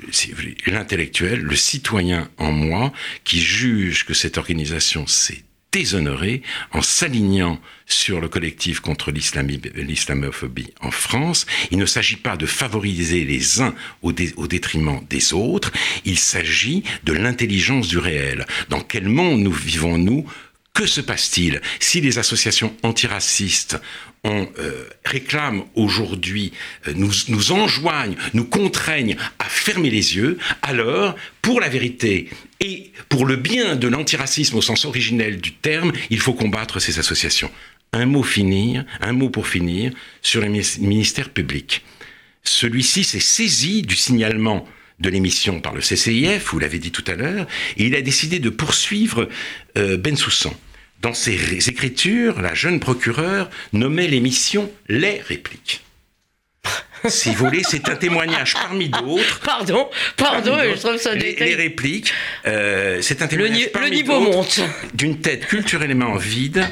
l'intellectuel, 0.67 1.41
le 1.41 1.57
citoyen 1.57 2.31
en 2.37 2.53
moi 2.53 2.93
qui 3.25 3.41
juge 3.41 4.05
que 4.05 4.15
cette 4.15 4.39
organisation 4.39 5.09
s'est 5.09 5.43
déshonorée 5.73 6.43
en 6.73 6.83
s'alignant 6.83 7.61
sur 7.87 8.21
le 8.21 8.29
collectif 8.29 8.81
contre 8.81 9.11
l'islamophobie 9.11 10.73
en 10.81 10.91
France. 10.91 11.47
Il 11.71 11.79
ne 11.79 11.87
s'agit 11.87 12.17
pas 12.17 12.37
de 12.37 12.47
favoriser 12.47 13.25
les 13.25 13.61
uns 13.61 13.75
au, 14.03 14.13
au 14.37 14.47
détriment 14.47 15.01
des 15.11 15.35
autres, 15.35 15.73
il 16.05 16.19
s'agit 16.19 16.85
de 17.05 17.13
l'intelligence 17.13 17.89
du 17.89 17.99
réel. 17.99 18.47
Dans 18.69 18.81
quel 18.81 19.09
monde 19.09 19.41
nous 19.41 19.53
vivons-nous 19.53 20.25
que 20.77 20.87
se 20.87 21.01
passe-t-il 21.01 21.63
si 21.81 22.03
les 22.03 22.19
associations 22.19 22.77
antiracistes 22.83 23.79
on, 24.25 24.47
euh, 24.59 24.85
réclament 25.07 25.65
aujourd'hui, 25.75 26.53
euh, 26.87 26.93
nous, 26.95 27.11
nous 27.29 27.53
enjoignent, 27.53 28.17
nous 28.35 28.45
contraignent 28.45 29.17
à 29.39 29.45
fermer 29.47 29.89
les 29.89 30.17
yeux, 30.17 30.37
alors, 30.61 31.17
pour 31.41 31.61
la 31.61 31.71
vérité 31.71 32.29
et 32.61 32.93
pour 33.09 33.25
le 33.25 33.37
bien 33.37 33.77
de 33.77 33.89
l'antiracisme 33.89 34.57
au 34.57 34.63
sens 34.63 34.85
originel 34.85 35.41
du 35.41 35.55
terme, 35.55 35.93
il 36.11 36.21
faut 36.21 36.35
combattre 36.35 36.79
ces 36.79 36.99
associations. 36.99 37.51
Un 37.95 38.05
mot 38.05 38.23
finir, 38.23 38.85
un 39.01 39.13
mot 39.13 39.31
pour 39.31 39.47
finir 39.47 39.93
sur 40.21 40.43
le 40.43 40.49
ministère 40.49 41.31
public. 41.31 41.85
Celui-ci 42.43 43.03
s'est 43.03 43.21
saisi 43.21 43.81
du 43.81 43.97
signalement 43.97 44.69
de 45.01 45.09
l'émission 45.09 45.61
par 45.61 45.75
le 45.75 45.81
CCIF, 45.81 46.51
vous 46.53 46.59
l'avez 46.59 46.79
dit 46.79 46.91
tout 46.91 47.05
à 47.07 47.15
l'heure, 47.15 47.47
et 47.77 47.87
il 47.87 47.95
a 47.95 48.03
décidé 48.03 48.39
de 48.41 48.51
poursuivre 48.51 49.29
euh, 49.79 49.97
Ben 49.97 50.17
Soussan. 50.17 50.55
Dans 51.03 51.15
ses 51.15 51.69
écritures, 51.69 52.41
la 52.41 52.55
jeune 52.55 52.81
procureure 52.81 53.51
nommait 53.73 54.09
l'émission 54.09 54.71
Les 54.89 55.21
répliques. 55.21 55.83
si 57.09 57.31
vous 57.31 57.45
voulez, 57.45 57.63
c'est 57.63 57.89
un 57.89 57.97
témoignage 57.97 58.55
parmi 58.55 58.89
d'autres. 58.89 59.41
Pardon, 59.41 59.89
pardon, 60.17 60.59
je 60.63 60.79
trouve 60.81 60.97
ça 60.97 61.15
les, 61.15 61.37
les 61.37 61.55
répliques, 61.55 62.13
euh, 62.47 63.01
c'est 63.03 63.23
un 63.23 63.29
témoignage 63.29 63.69
le, 63.75 63.81
le 63.81 63.89
niveau 63.89 64.21
monte 64.21 64.61
d'une 64.95 65.21
tête 65.21 65.47
culturellement 65.47 66.17
vide 66.17 66.67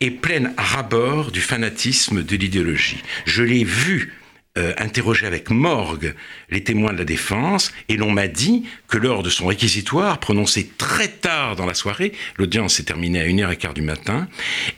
et 0.00 0.10
pleine 0.10 0.52
à 0.56 0.62
rabord 0.62 1.30
du 1.32 1.40
fanatisme 1.40 2.22
de 2.22 2.36
l'idéologie. 2.36 3.02
Je 3.24 3.42
l'ai 3.42 3.64
vu 3.64 4.14
euh, 4.58 4.74
interrogé 4.78 5.24
avec 5.26 5.50
morgue 5.50 6.14
les 6.50 6.64
témoins 6.64 6.92
de 6.92 6.98
la 6.98 7.04
défense 7.04 7.72
et 7.88 7.96
l'on 7.96 8.10
m'a 8.10 8.26
dit 8.26 8.64
que 8.88 8.98
lors 8.98 9.22
de 9.22 9.30
son 9.30 9.46
réquisitoire, 9.46 10.18
prononcé 10.18 10.68
très 10.76 11.08
tard 11.08 11.54
dans 11.54 11.66
la 11.66 11.74
soirée, 11.74 12.12
l'audience 12.36 12.74
s'est 12.74 12.82
terminée 12.82 13.20
à 13.20 13.26
1h15 13.26 13.74
du 13.74 13.82
matin, 13.82 14.26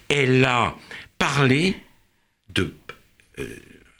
elle 0.08 0.44
a 0.44 0.76
parlé 1.18 1.76
euh, 2.58 2.68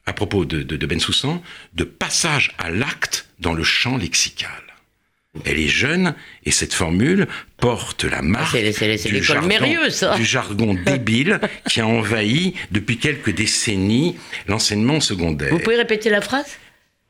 à 0.05 0.13
propos 0.13 0.45
de, 0.45 0.63
de, 0.63 0.87
Ben 0.87 1.01
Soussan, 1.01 1.43
de 1.75 1.85
passage 1.85 2.53
à 2.59 2.71
l'acte 2.71 3.29
dans 3.39 3.55
le 3.55 3.63
champ 3.63 3.97
lexical. 3.97 4.70
Elle 5.45 5.61
est 5.61 5.69
jeune 5.69 6.15
et 6.45 6.51
cette 6.51 6.75
formule 6.75 7.29
porte 7.57 8.05
la 8.05 8.21
marque 8.21 8.57
du, 8.57 9.23
jargon, 9.23 9.49
du 10.17 10.25
jargon 10.25 10.75
débile 10.75 11.41
qui 11.69 11.81
a 11.81 11.87
envahi 11.87 12.55
depuis 12.73 12.99
quelques 12.99 13.31
décennies 13.31 14.17
l'enseignement 14.49 14.99
secondaire. 15.01 15.51
Vous 15.51 15.61
pouvez 15.61 15.77
répéter 15.77 16.11
la 16.11 16.21
phrase? 16.21 16.59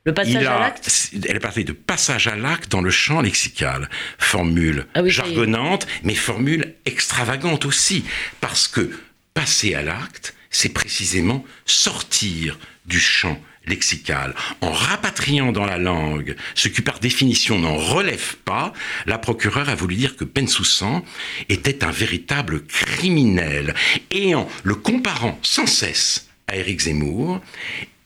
Le 0.04 0.12
passage 0.12 0.44
à 0.44 0.58
l'acte? 0.58 1.10
Elle 1.28 1.36
est 1.36 1.40
partie 1.40 1.64
de 1.64 1.72
passage 1.72 2.26
à 2.26 2.36
l'acte 2.36 2.70
dans 2.70 2.82
le 2.82 2.90
champ 2.90 3.22
lexical. 3.22 3.88
Formule 4.18 4.86
ah 4.94 5.06
jargonnante, 5.06 5.86
mais 6.04 6.14
formule 6.14 6.74
extravagante 6.84 7.64
aussi. 7.64 8.04
Parce 8.40 8.68
que 8.68 8.90
passer 9.32 9.74
à 9.74 9.82
l'acte, 9.82 10.34
c'est 10.50 10.70
précisément 10.70 11.44
sortir 11.64 12.58
du 12.86 13.00
champ 13.00 13.38
lexical. 13.66 14.34
En 14.60 14.72
rapatriant 14.72 15.52
dans 15.52 15.66
la 15.66 15.78
langue 15.78 16.36
ce 16.54 16.68
qui 16.68 16.82
par 16.82 16.98
définition 16.98 17.58
n'en 17.58 17.76
relève 17.76 18.36
pas, 18.44 18.72
la 19.06 19.18
procureure 19.18 19.68
a 19.68 19.74
voulu 19.74 19.96
dire 19.96 20.16
que 20.16 20.24
Bensoussan 20.24 21.02
était 21.48 21.84
un 21.84 21.90
véritable 21.90 22.64
criminel. 22.64 23.74
Et 24.10 24.34
en 24.34 24.48
le 24.62 24.74
comparant 24.74 25.38
sans 25.42 25.66
cesse 25.66 26.28
à 26.48 26.56
Éric 26.56 26.80
Zemmour, 26.80 27.40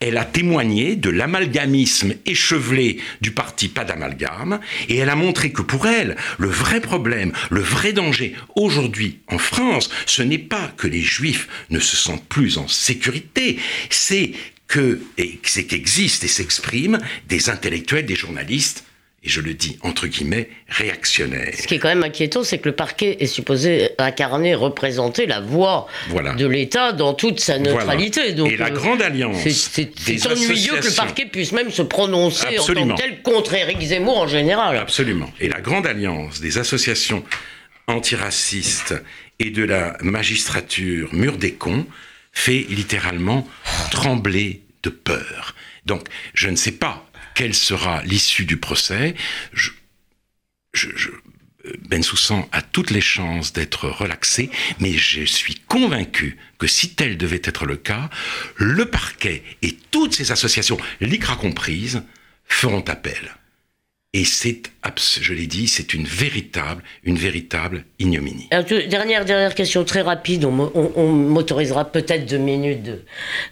elle 0.00 0.18
a 0.18 0.26
témoigné 0.26 0.96
de 0.96 1.08
l'amalgamisme 1.08 2.14
échevelé 2.26 2.98
du 3.22 3.30
parti 3.30 3.68
Pas 3.68 3.84
d'amalgame, 3.84 4.60
et 4.90 4.96
elle 4.96 5.08
a 5.08 5.16
montré 5.16 5.50
que 5.50 5.62
pour 5.62 5.86
elle, 5.86 6.16
le 6.36 6.48
vrai 6.48 6.80
problème, 6.80 7.32
le 7.50 7.60
vrai 7.60 7.94
danger 7.94 8.34
aujourd'hui 8.54 9.20
en 9.28 9.38
France, 9.38 9.88
ce 10.04 10.20
n'est 10.20 10.36
pas 10.36 10.70
que 10.76 10.86
les 10.86 11.00
juifs 11.00 11.48
ne 11.70 11.78
se 11.78 11.96
sentent 11.96 12.28
plus 12.28 12.58
en 12.58 12.68
sécurité, 12.68 13.58
c'est 13.88 14.32
que, 14.66 15.00
c'est 15.42 15.64
qu'existent 15.64 16.24
et 16.24 16.28
s'expriment 16.28 16.98
des 17.28 17.50
intellectuels, 17.50 18.06
des 18.06 18.16
journalistes 18.16 18.84
et 19.24 19.30
je 19.30 19.40
le 19.40 19.54
dis 19.54 19.78
entre 19.82 20.06
guillemets, 20.06 20.50
réactionnaire. 20.68 21.54
Ce 21.58 21.66
qui 21.66 21.76
est 21.76 21.78
quand 21.78 21.88
même 21.88 22.04
inquiétant, 22.04 22.44
c'est 22.44 22.58
que 22.58 22.68
le 22.68 22.74
parquet 22.74 23.16
est 23.20 23.26
supposé 23.26 23.90
incarner, 23.98 24.54
représenter 24.54 25.26
la 25.26 25.40
voix 25.40 25.86
de 26.36 26.46
l'État 26.46 26.92
dans 26.92 27.14
toute 27.14 27.40
sa 27.40 27.58
neutralité. 27.58 28.32
Donc, 28.32 28.52
et 28.52 28.56
la 28.58 28.66
euh, 28.66 28.70
Grande 28.70 29.00
Alliance. 29.00 29.38
C'est 29.48 30.26
ennuyeux 30.26 30.76
que 30.76 30.86
le 30.86 30.94
parquet 30.94 31.24
puisse 31.24 31.52
même 31.52 31.70
se 31.70 31.82
prononcer 31.82 32.58
en 32.58 32.66
tant 32.66 32.88
que 32.88 33.00
tel 33.00 33.22
contre 33.22 33.54
Éric 33.54 33.80
Zemmour 33.80 34.18
en 34.18 34.28
général. 34.28 34.76
Absolument. 34.76 35.32
Et 35.40 35.48
la 35.48 35.62
Grande 35.62 35.86
Alliance 35.86 36.40
des 36.40 36.58
associations 36.58 37.24
antiracistes 37.86 38.94
et 39.38 39.50
de 39.50 39.64
la 39.64 39.96
magistrature 40.02 41.14
mur 41.14 41.38
des 41.38 41.54
cons 41.54 41.86
fait 42.34 42.66
littéralement 42.68 43.48
trembler 43.90 44.62
de 44.82 44.90
peur. 44.90 45.54
Donc, 45.86 46.08
je 46.34 46.48
ne 46.48 46.56
sais 46.56 46.72
pas 46.72 47.08
quelle 47.34 47.54
sera 47.54 48.02
l'issue 48.02 48.44
du 48.44 48.58
procès. 48.58 49.14
Je, 49.52 49.70
ben 51.88 52.02
Soussan 52.02 52.46
a 52.52 52.60
toutes 52.62 52.90
les 52.90 53.00
chances 53.00 53.52
d'être 53.52 53.88
relaxé, 53.88 54.50
mais 54.80 54.92
je 54.92 55.24
suis 55.24 55.54
convaincu 55.54 56.36
que 56.58 56.66
si 56.66 56.94
tel 56.94 57.16
devait 57.16 57.40
être 57.44 57.64
le 57.64 57.76
cas, 57.76 58.10
le 58.56 58.84
parquet 58.86 59.42
et 59.62 59.76
toutes 59.90 60.14
ces 60.14 60.32
associations, 60.32 60.78
l'ICRA 61.00 61.36
comprise, 61.36 62.02
feront 62.44 62.84
appel. 62.88 63.36
Et 64.16 64.24
c'est, 64.24 64.62
je 65.20 65.34
l'ai 65.34 65.48
dit, 65.48 65.66
c'est 65.66 65.92
une 65.92 66.04
véritable, 66.04 66.84
une 67.02 67.16
véritable 67.16 67.84
ignominie. 67.98 68.48
dernière, 68.88 69.24
dernière 69.24 69.56
question 69.56 69.82
très 69.82 70.02
rapide, 70.02 70.44
on, 70.44 71.08
m'autorisera 71.08 71.86
peut-être 71.86 72.24
deux 72.24 72.38
minutes 72.38 72.84
de, 72.84 73.02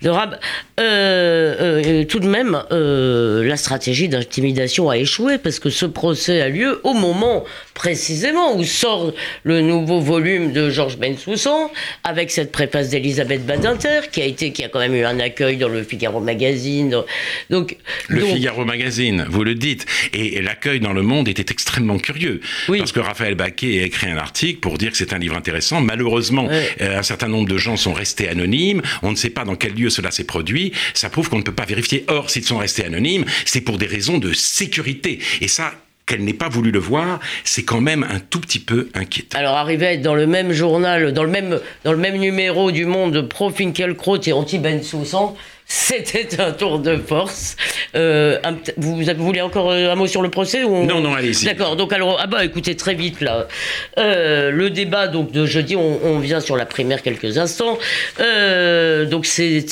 de 0.03 0.09
rab. 0.09 0.39
Euh, 0.79 1.81
euh, 1.83 2.05
tout 2.05 2.21
de 2.21 2.29
même, 2.29 2.63
euh, 2.71 3.43
la 3.45 3.57
stratégie 3.57 4.09
d'intimidation 4.09 4.89
a 4.89 4.99
échoué 4.99 5.37
parce 5.37 5.59
que 5.59 5.69
ce 5.69 5.85
procès 5.85 6.41
a 6.41 6.49
lieu 6.49 6.81
au 6.85 6.95
moment 6.95 7.43
précisément 7.75 8.57
où 8.57 8.65
sort 8.65 9.13
le 9.45 9.61
nouveau 9.61 10.01
volume 10.01 10.53
de 10.53 10.71
Georges 10.71 10.99
Bensoussan 10.99 11.71
avec 12.05 12.31
cette 12.31 12.53
préface 12.53 12.91
d'Elisabeth 12.91 13.45
Badinter 13.47 14.01
qui 14.11 14.23
a 14.23 14.27
été, 14.27 14.53
qui 14.53 14.65
a 14.65 14.69
quand 14.69 14.81
même 14.81 14.95
eu 14.95 15.05
un 15.05 15.19
accueil 15.21 15.57
dans 15.57 15.69
le 15.69 15.83
Figaro 15.83 16.21
Magazine. 16.21 17.03
Donc, 17.51 17.77
le 18.09 18.21
Figaro 18.21 18.65
Magazine, 18.65 19.27
vous 19.29 19.45
le 19.45 19.55
dites, 19.55 19.87
et, 20.13 20.37
et 20.37 20.43
l'accueil 20.43 20.81
dans 20.81 20.93
le 20.93 21.03
monde 21.03 21.29
était 21.29 21.51
extrêmement 21.51 21.99
curieux. 21.99 22.41
Parce 22.67 22.93
que 22.93 23.01
Raphaël 23.01 23.35
Baquet 23.35 23.81
a 23.81 23.87
écrit 23.87 24.09
un 24.09 24.17
article 24.17 24.61
pour 24.61 24.79
dire 24.79 24.91
que 24.91 24.97
c'est 24.97 25.13
un 25.13 25.19
livre 25.19 25.37
intéressant. 25.37 25.81
Malheureusement, 25.81 26.49
euh, 26.51 26.99
un 26.99 27.03
certain 27.03 27.29
nombre 27.29 27.49
de 27.49 27.59
gens 27.59 27.77
sont 27.77 27.93
restés 27.93 28.29
anonymes. 28.29 28.83
On 29.03 29.11
ne 29.11 29.17
sait 29.17 29.31
pas 29.31 29.45
dans 29.45 29.57
quel 29.57 29.75
lieu 29.75 29.91
cela 29.91 30.11
s'est 30.11 30.25
produit. 30.25 30.73
Ça 30.95 31.11
prouve 31.11 31.29
qu'on 31.29 31.39
ne 31.39 31.43
peut 31.43 31.53
pas 31.55 31.65
vérifier. 31.65 32.05
Or, 32.09 32.31
s'ils 32.31 32.45
sont 32.45 32.59
restés 32.59 32.85
anonymes, 32.85 33.25
c'est 33.45 33.61
pour 33.61 33.79
des 33.79 33.87
raisons 33.87 34.19
de 34.19 34.33
sécurité. 34.33 35.19
Et 35.41 35.49
ça, 35.49 35.73
qu'elle 36.07 36.25
n'ait 36.25 36.33
pas 36.33 36.49
voulu 36.49 36.71
le 36.71 36.79
voir, 36.79 37.21
c'est 37.45 37.65
quand 37.65 37.81
même 37.81 38.05
un 38.09 38.19
tout 38.19 38.41
petit 38.41 38.59
peu 38.59 38.89
inquiétant. 38.95 39.39
Alors 39.39 39.57
arriver 39.57 39.99
dans 39.99 40.15
le 40.15 40.27
même 40.27 40.53
journal, 40.53 41.13
dans 41.13 41.25
le 41.25 41.31
même, 41.31 41.61
dans 41.85 41.93
le 41.93 41.99
même 41.99 42.17
numéro 42.17 42.71
du 42.71 42.87
monde 42.87 43.29
pro 43.29 43.51
Finkelkraut 43.51 44.21
et 44.27 44.33
anti 44.33 44.59
Ben 44.59 44.83
Soussan, 44.83 45.37
c'était 45.75 46.39
un 46.39 46.53
tour 46.53 46.81
de 46.81 46.99
force. 46.99 47.57
Euh, 47.95 48.39
vous, 48.77 48.97
vous, 48.97 49.25
voulez 49.25 49.41
encore 49.41 49.71
euh, 49.71 49.91
un 49.91 49.95
mot 49.95 50.07
sur 50.07 50.21
le 50.21 50.29
procès 50.29 50.65
ou 50.65 50.85
Non, 50.85 51.01
non, 51.01 51.15
allez-y. 51.15 51.47
D'accord. 51.47 51.77
Donc 51.77 51.95
alors, 51.95 52.19
ah 52.21 52.27
bah 52.27 52.45
écoutez 52.45 52.77
très 52.77 52.95
vite 52.95 53.23
là. 53.23 53.49
Euh, 53.97 54.51
le 54.51 54.69
débat 54.69 55.09
donc 55.09 55.33
de 55.33 55.47
jeudi, 55.47 55.75
on, 55.75 56.19
vient 56.19 56.41
sur 56.41 56.57
la 56.57 56.67
primaire 56.67 57.01
quelques 57.01 57.39
instants. 57.39 57.79
donc 58.19 59.25
c'est 59.25 59.65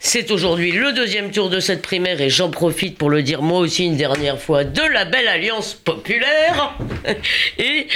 c'est 0.00 0.30
aujourd'hui 0.30 0.72
le 0.72 0.94
deuxième 0.94 1.30
tour 1.30 1.50
de 1.50 1.60
cette 1.60 1.82
primaire 1.82 2.22
et 2.22 2.30
j'en 2.30 2.50
profite 2.50 2.96
pour 2.96 3.10
le 3.10 3.22
dire 3.22 3.42
moi 3.42 3.58
aussi 3.58 3.84
une 3.84 3.96
dernière 3.96 4.40
fois 4.40 4.64
de 4.64 4.82
la 4.82 5.04
belle 5.04 5.28
alliance 5.28 5.74
populaire. 5.74 6.74
et 7.58 7.86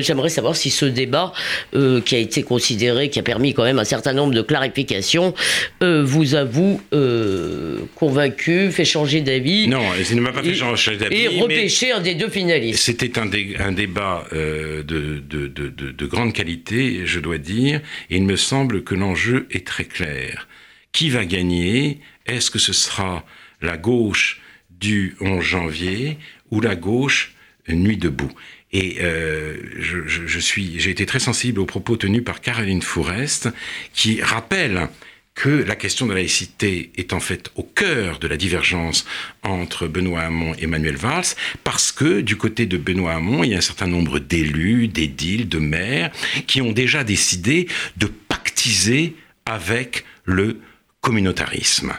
j'aimerais 0.00 0.30
savoir 0.30 0.56
si 0.56 0.70
ce 0.70 0.86
débat 0.86 1.34
qui 1.72 2.14
a 2.14 2.18
été 2.18 2.42
considéré, 2.42 3.10
qui 3.10 3.18
a 3.18 3.22
permis 3.22 3.52
quand 3.52 3.64
même 3.64 3.78
un 3.78 3.84
certain 3.84 4.14
nombre 4.14 4.32
de 4.32 4.42
clarifications, 4.42 5.34
vous 5.82 6.34
a 6.34 6.45
vous 6.46 6.80
euh, 6.92 7.80
convaincu, 7.94 8.70
fait 8.72 8.84
changer 8.84 9.20
d'avis. 9.20 9.68
Non, 9.68 9.82
il 10.10 10.16
ne 10.16 10.20
m'a 10.20 10.32
pas 10.32 10.42
fait 10.42 10.54
changer 10.54 10.96
d'avis. 10.96 11.16
Et 11.16 11.28
repêcher 11.40 11.92
un 11.92 12.00
des 12.00 12.14
deux 12.14 12.28
finalistes. 12.28 12.80
C'était 12.80 13.18
un, 13.18 13.28
un, 13.58 13.72
débat 13.72 14.26
euh, 14.32 14.82
de, 14.82 15.18
de, 15.18 15.46
de, 15.46 15.68
de, 15.68 16.06
grande 16.06 16.32
qualité, 16.32 17.02
je 17.04 17.20
dois 17.20 17.38
dire, 17.38 17.80
et 18.10 18.16
il 18.16 18.24
me 18.24 18.36
semble 18.36 18.84
que 18.84 18.94
l'enjeu 18.94 19.46
est 19.50 19.66
très 19.66 19.84
clair. 19.84 20.48
Qui 20.92 21.10
va 21.10 21.24
gagner? 21.24 22.00
Est-ce 22.26 22.50
que 22.50 22.58
ce 22.58 22.72
sera 22.72 23.24
la 23.60 23.76
gauche 23.76 24.40
du 24.70 25.16
11 25.20 25.44
janvier 25.44 26.18
ou 26.50 26.60
la 26.60 26.74
gauche 26.74 27.34
nuit 27.68 27.96
debout? 27.96 28.32
Et 28.72 28.96
euh, 29.00 29.56
je, 29.78 30.06
je, 30.06 30.26
je, 30.26 30.38
suis, 30.38 30.78
j'ai 30.78 30.90
été 30.90 31.06
très 31.06 31.20
sensible 31.20 31.60
aux 31.60 31.66
propos 31.66 31.96
tenus 31.96 32.24
par 32.24 32.40
Caroline 32.40 32.82
Fourest, 32.82 33.48
qui 33.94 34.20
rappelle 34.22 34.88
que 35.36 35.50
la 35.50 35.76
question 35.76 36.06
de 36.06 36.12
la 36.12 36.20
laïcité 36.20 36.90
est 36.96 37.12
en 37.12 37.20
fait 37.20 37.50
au 37.56 37.62
cœur 37.62 38.18
de 38.18 38.26
la 38.26 38.38
divergence 38.38 39.04
entre 39.42 39.86
Benoît 39.86 40.22
Hamon 40.22 40.54
et 40.58 40.66
Manuel 40.66 40.96
Valls, 40.96 41.36
parce 41.62 41.92
que 41.92 42.22
du 42.22 42.36
côté 42.36 42.64
de 42.64 42.78
Benoît 42.78 43.12
Hamon, 43.12 43.44
il 43.44 43.50
y 43.50 43.54
a 43.54 43.58
un 43.58 43.60
certain 43.60 43.86
nombre 43.86 44.18
d'élus, 44.18 44.88
d'édiles, 44.88 45.48
de 45.48 45.58
maires, 45.58 46.10
qui 46.46 46.62
ont 46.62 46.72
déjà 46.72 47.04
décidé 47.04 47.68
de 47.98 48.06
pactiser 48.06 49.14
avec 49.44 50.04
le 50.24 50.58
communautarisme. 51.02 51.92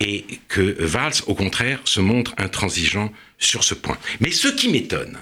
Et 0.00 0.24
que 0.48 0.82
Valls, 0.82 1.22
au 1.26 1.34
contraire, 1.34 1.80
se 1.84 2.00
montre 2.00 2.34
intransigeant 2.38 3.12
sur 3.38 3.64
ce 3.64 3.74
point. 3.74 3.98
Mais 4.20 4.30
ce 4.30 4.48
qui 4.48 4.70
m'étonne, 4.70 5.18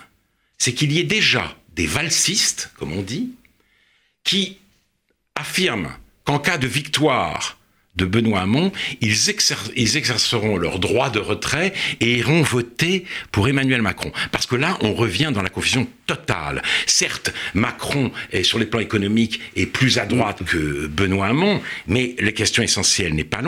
c'est 0.56 0.72
qu'il 0.72 0.92
y 0.92 1.00
ait 1.00 1.04
déjà 1.04 1.56
des 1.74 1.86
valsistes, 1.86 2.70
comme 2.78 2.92
on 2.92 3.02
dit, 3.02 3.32
qui 4.22 4.58
affirment 5.34 5.92
qu'en 6.26 6.38
cas 6.38 6.58
de 6.58 6.66
victoire 6.66 7.56
de 7.96 8.04
Benoît 8.04 8.40
Hamon, 8.40 8.72
ils, 9.00 9.30
exerceront 9.96 10.58
leur 10.58 10.78
droit 10.78 11.08
de 11.10 11.18
retrait 11.18 11.72
et 12.00 12.18
iront 12.18 12.42
voter 12.42 13.06
pour 13.32 13.48
Emmanuel 13.48 13.80
Macron. 13.80 14.12
Parce 14.32 14.46
que 14.46 14.54
là, 14.54 14.76
on 14.82 14.92
revient 14.92 15.30
dans 15.32 15.42
la 15.42 15.48
confusion 15.48 15.88
totale. 16.06 16.62
Certes, 16.86 17.32
Macron, 17.54 18.12
sur 18.42 18.58
les 18.58 18.66
plans 18.66 18.80
économiques, 18.80 19.40
est 19.56 19.66
plus 19.66 19.98
à 19.98 20.04
droite 20.04 20.42
que 20.44 20.86
Benoît 20.86 21.28
Hamon, 21.28 21.62
mais 21.86 22.14
la 22.18 22.32
question 22.32 22.62
essentielle 22.62 23.14
n'est 23.14 23.24
pas, 23.24 23.40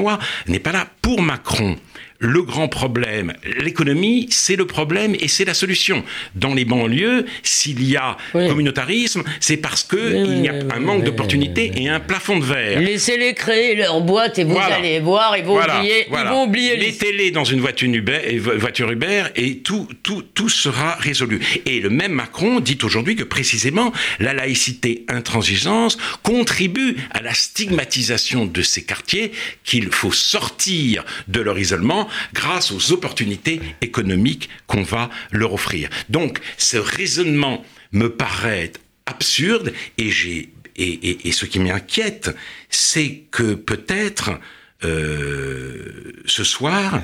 n'est 0.46 0.58
pas 0.58 0.72
là. 0.72 0.88
Pour 1.02 1.20
Macron, 1.20 1.76
le 2.20 2.42
grand 2.42 2.68
problème, 2.68 3.32
l'économie, 3.60 4.26
c'est 4.30 4.56
le 4.56 4.66
problème 4.66 5.14
et 5.20 5.28
c'est 5.28 5.44
la 5.44 5.54
solution. 5.54 6.04
Dans 6.34 6.52
les 6.52 6.64
banlieues, 6.64 7.26
s'il 7.42 7.88
y 7.88 7.96
a 7.96 8.16
communautarisme, 8.32 9.22
c'est 9.38 9.56
parce 9.56 9.84
que 9.84 10.26
il 10.26 10.44
y 10.44 10.48
a 10.48 10.54
un 10.74 10.80
manque 10.80 11.04
d'opportunités 11.04 11.70
et 11.76 11.88
un 11.88 12.00
plafond 12.00 12.38
de 12.38 12.44
verre. 12.44 12.80
Laissez-les 12.80 13.34
créer 13.34 13.76
leur 13.76 14.00
boîte 14.00 14.38
et 14.38 14.44
vous 14.44 14.58
allez 14.58 14.98
voir, 14.98 15.36
ils 15.36 15.44
vont 15.44 15.60
oublier, 15.60 16.06
ils 16.08 16.28
vont 16.28 16.44
oublier 16.44 16.76
les 16.76 16.92
télés 16.92 17.30
dans 17.30 17.44
une 17.44 17.60
voiture 17.60 17.88
Uber, 17.88 18.38
voiture 18.38 18.90
Uber 18.90 19.24
et 19.36 19.58
tout, 19.58 19.88
tout, 20.02 20.22
tout 20.22 20.48
sera 20.48 20.94
résolu. 20.96 21.40
Et 21.66 21.80
le 21.80 21.90
même 21.90 22.12
Macron 22.12 22.58
dit 22.58 22.78
aujourd'hui 22.82 23.14
que 23.14 23.24
précisément 23.24 23.92
la 24.18 24.34
laïcité 24.34 25.04
intransigeance 25.08 25.98
contribue 26.22 26.96
à 27.12 27.22
la 27.22 27.32
stigmatisation 27.32 28.44
de 28.44 28.62
ces 28.62 28.82
quartiers, 28.82 29.32
qu'il 29.64 29.90
faut 29.90 30.12
sortir 30.12 31.04
de 31.28 31.40
leur 31.40 31.58
isolement 31.58 32.07
grâce 32.32 32.72
aux 32.72 32.92
opportunités 32.92 33.60
économiques 33.80 34.48
qu'on 34.66 34.82
va 34.82 35.10
leur 35.30 35.54
offrir. 35.54 35.88
Donc, 36.08 36.40
ce 36.56 36.76
raisonnement 36.76 37.64
me 37.92 38.08
paraît 38.08 38.72
absurde 39.06 39.72
et 39.96 40.10
ce 40.10 41.44
qui 41.46 41.58
m'inquiète, 41.58 42.30
c'est 42.70 43.24
que 43.30 43.54
peut-être 43.54 44.38
euh, 44.84 46.12
ce 46.26 46.44
soir, 46.44 47.02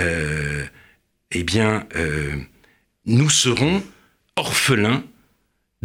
euh, 0.00 0.64
eh 1.30 1.42
bien, 1.42 1.86
euh, 1.96 2.36
nous 3.06 3.30
serons 3.30 3.82
orphelins 4.36 5.04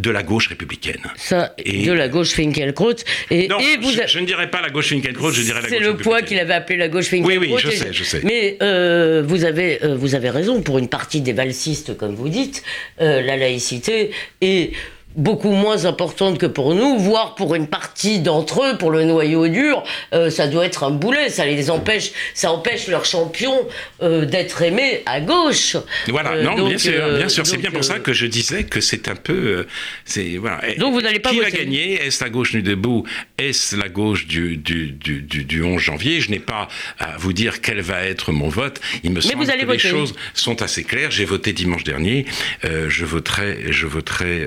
de 0.00 0.10
la 0.10 0.22
gauche 0.22 0.48
républicaine. 0.48 1.00
Ça, 1.16 1.54
de 1.64 1.92
la 1.92 2.08
gauche 2.08 2.30
Finkielkraut. 2.30 2.96
Et, 3.30 3.48
non, 3.48 3.58
et 3.58 3.76
vous 3.76 3.90
je, 3.90 4.18
ne 4.18 4.26
dirais 4.26 4.50
pas 4.50 4.60
la 4.60 4.70
gauche 4.70 4.88
Finkielkraut, 4.88 5.30
je 5.30 5.42
dirais 5.42 5.60
la 5.62 5.68
gauche 5.68 5.78
C'est 5.78 5.84
le 5.84 5.96
poids 5.96 6.22
qu'il 6.22 6.38
avait 6.38 6.54
appelé 6.54 6.78
la 6.78 6.88
gauche 6.88 7.06
Finkielkraut. 7.06 7.46
Oui, 7.46 7.52
oui, 7.54 7.60
je 7.62 7.70
sais, 7.70 7.92
je 7.92 8.04
sais. 8.04 8.20
Mais 8.24 8.56
euh, 8.62 9.22
vous, 9.26 9.44
avez, 9.44 9.84
euh, 9.84 9.96
vous 9.96 10.14
avez 10.14 10.30
raison, 10.30 10.62
pour 10.62 10.78
une 10.78 10.88
partie 10.88 11.20
des 11.20 11.32
valsistes, 11.32 11.96
comme 11.96 12.14
vous 12.14 12.28
dites, 12.28 12.62
euh, 13.00 13.20
la 13.20 13.36
laïcité 13.36 14.10
est 14.40 14.72
beaucoup 15.16 15.50
moins 15.50 15.84
importante 15.84 16.38
que 16.38 16.46
pour 16.46 16.74
nous, 16.74 16.98
voire 16.98 17.34
pour 17.34 17.54
une 17.54 17.66
partie 17.66 18.20
d'entre 18.20 18.64
eux, 18.64 18.78
pour 18.78 18.90
le 18.90 19.04
noyau 19.04 19.48
dur, 19.48 19.82
euh, 20.12 20.30
ça 20.30 20.46
doit 20.46 20.66
être 20.66 20.84
un 20.84 20.90
boulet. 20.90 21.28
Ça 21.30 21.44
les 21.46 21.70
empêche, 21.70 22.12
ça 22.34 22.52
empêche 22.52 22.86
leur 22.86 23.04
champion 23.04 23.54
euh, 24.02 24.24
d'être 24.24 24.62
aimé 24.62 25.02
à 25.06 25.20
gauche. 25.20 25.76
Voilà, 26.08 26.32
euh, 26.32 26.42
non, 26.42 26.66
bien 26.66 26.78
sûr, 26.78 27.16
bien 27.16 27.28
sûr. 27.28 27.46
C'est 27.46 27.56
bien 27.56 27.70
pour 27.70 27.84
ça 27.84 27.98
que 27.98 28.12
je 28.12 28.26
disais 28.26 28.64
que 28.64 28.80
c'est 28.80 29.08
un 29.08 29.16
peu, 29.16 29.66
c'est 30.04 30.36
voilà. 30.36 30.60
Donc 30.78 30.92
vous 30.92 31.00
n'allez 31.00 31.18
pas 31.18 31.30
qui 31.30 31.40
va 31.40 31.50
gagner? 31.50 31.94
Est-ce 31.94 32.22
la 32.22 32.30
gauche 32.30 32.54
nue 32.54 32.62
debout? 32.62 33.04
Est-ce 33.38 33.76
la 33.76 33.88
gauche 33.88 34.26
du 34.26 34.56
du, 34.56 34.92
du, 34.92 35.22
du, 35.22 35.62
11 35.62 35.80
janvier? 35.80 36.20
Je 36.20 36.30
n'ai 36.30 36.38
pas 36.38 36.68
à 36.98 37.16
vous 37.18 37.32
dire 37.32 37.60
quel 37.60 37.80
va 37.80 38.04
être 38.04 38.32
mon 38.32 38.48
vote. 38.48 38.80
Il 39.02 39.12
me 39.12 39.20
semble 39.20 39.46
que 39.46 39.72
les 39.72 39.78
choses 39.78 40.14
sont 40.34 40.62
assez 40.62 40.84
claires. 40.84 41.10
J'ai 41.10 41.24
voté 41.24 41.52
dimanche 41.52 41.84
dernier. 41.84 42.26
je 42.62 43.04
voterai, 43.04 43.72
je 43.72 43.86
voterai 43.86 44.46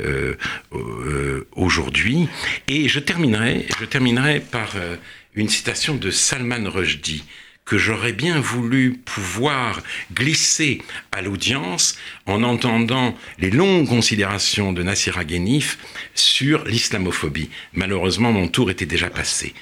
euh, 0.73 1.47
aujourd'hui. 1.53 2.27
Et 2.67 2.87
je 2.87 2.99
terminerai, 2.99 3.65
je 3.79 3.85
terminerai 3.85 4.39
par 4.39 4.73
euh, 4.75 4.95
une 5.35 5.49
citation 5.49 5.95
de 5.95 6.11
Salman 6.11 6.69
Rushdie 6.69 7.23
que 7.65 7.77
j'aurais 7.77 8.11
bien 8.11 8.39
voulu 8.39 8.99
pouvoir 9.05 9.81
glisser 10.13 10.81
à 11.11 11.21
l'audience 11.21 11.97
en 12.25 12.43
entendant 12.43 13.17
les 13.39 13.51
longues 13.51 13.87
considérations 13.87 14.73
de 14.73 14.83
Nassira 14.83 15.23
Ghenif 15.23 15.77
sur 16.13 16.65
l'islamophobie. 16.65 17.49
Malheureusement, 17.73 18.33
mon 18.33 18.47
tour 18.47 18.69
était 18.69 18.85
déjà 18.85 19.09
passé. 19.09 19.53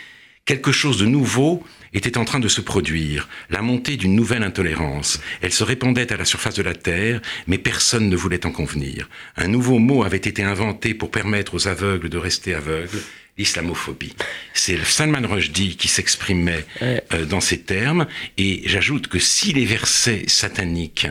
Quelque 0.46 0.72
chose 0.72 0.98
de 0.98 1.06
nouveau 1.06 1.64
était 1.94 2.18
en 2.18 2.26
train 2.26 2.40
de 2.40 2.48
se 2.48 2.62
produire, 2.62 3.30
la 3.50 3.62
montée 3.62 3.96
d'une 3.96 4.16
nouvelle 4.16 4.44
intolérance. 4.44 5.20
Elle 5.42 5.52
se 5.52 5.64
répandait 5.64 6.12
à 6.12 6.18
la 6.18 6.26
surface 6.26 6.56
de 6.56 6.64
la 6.64 6.74
Terre, 6.74 7.22
mais 7.48 7.58
personne 7.58 8.10
ne 8.10 8.16
voulait 8.16 8.46
en 8.46 8.52
convenir. 8.52 9.08
Un 9.38 9.48
nouveau 9.48 9.78
mot 9.78 10.04
avait 10.04 10.18
été 10.18 10.44
inventé 10.44 10.94
pour 10.94 11.12
permettre 11.12 11.54
aux 11.54 11.68
aveugles 11.68 12.10
de 12.10 12.18
rester 12.18 12.56
aveugles, 12.56 13.02
l'islamophobie. 13.38 14.16
C'est 14.54 14.84
Salman 14.84 15.28
Rushdie 15.28 15.76
qui 15.76 15.88
s'exprimait 15.88 16.66
euh, 16.82 17.26
dans 17.26 17.42
ces 17.42 17.62
termes, 17.62 18.08
et 18.38 18.64
j'ajoute 18.66 19.08
que 19.08 19.20
si 19.20 19.54
les 19.54 19.66
versets 19.66 20.24
sataniques 20.28 21.08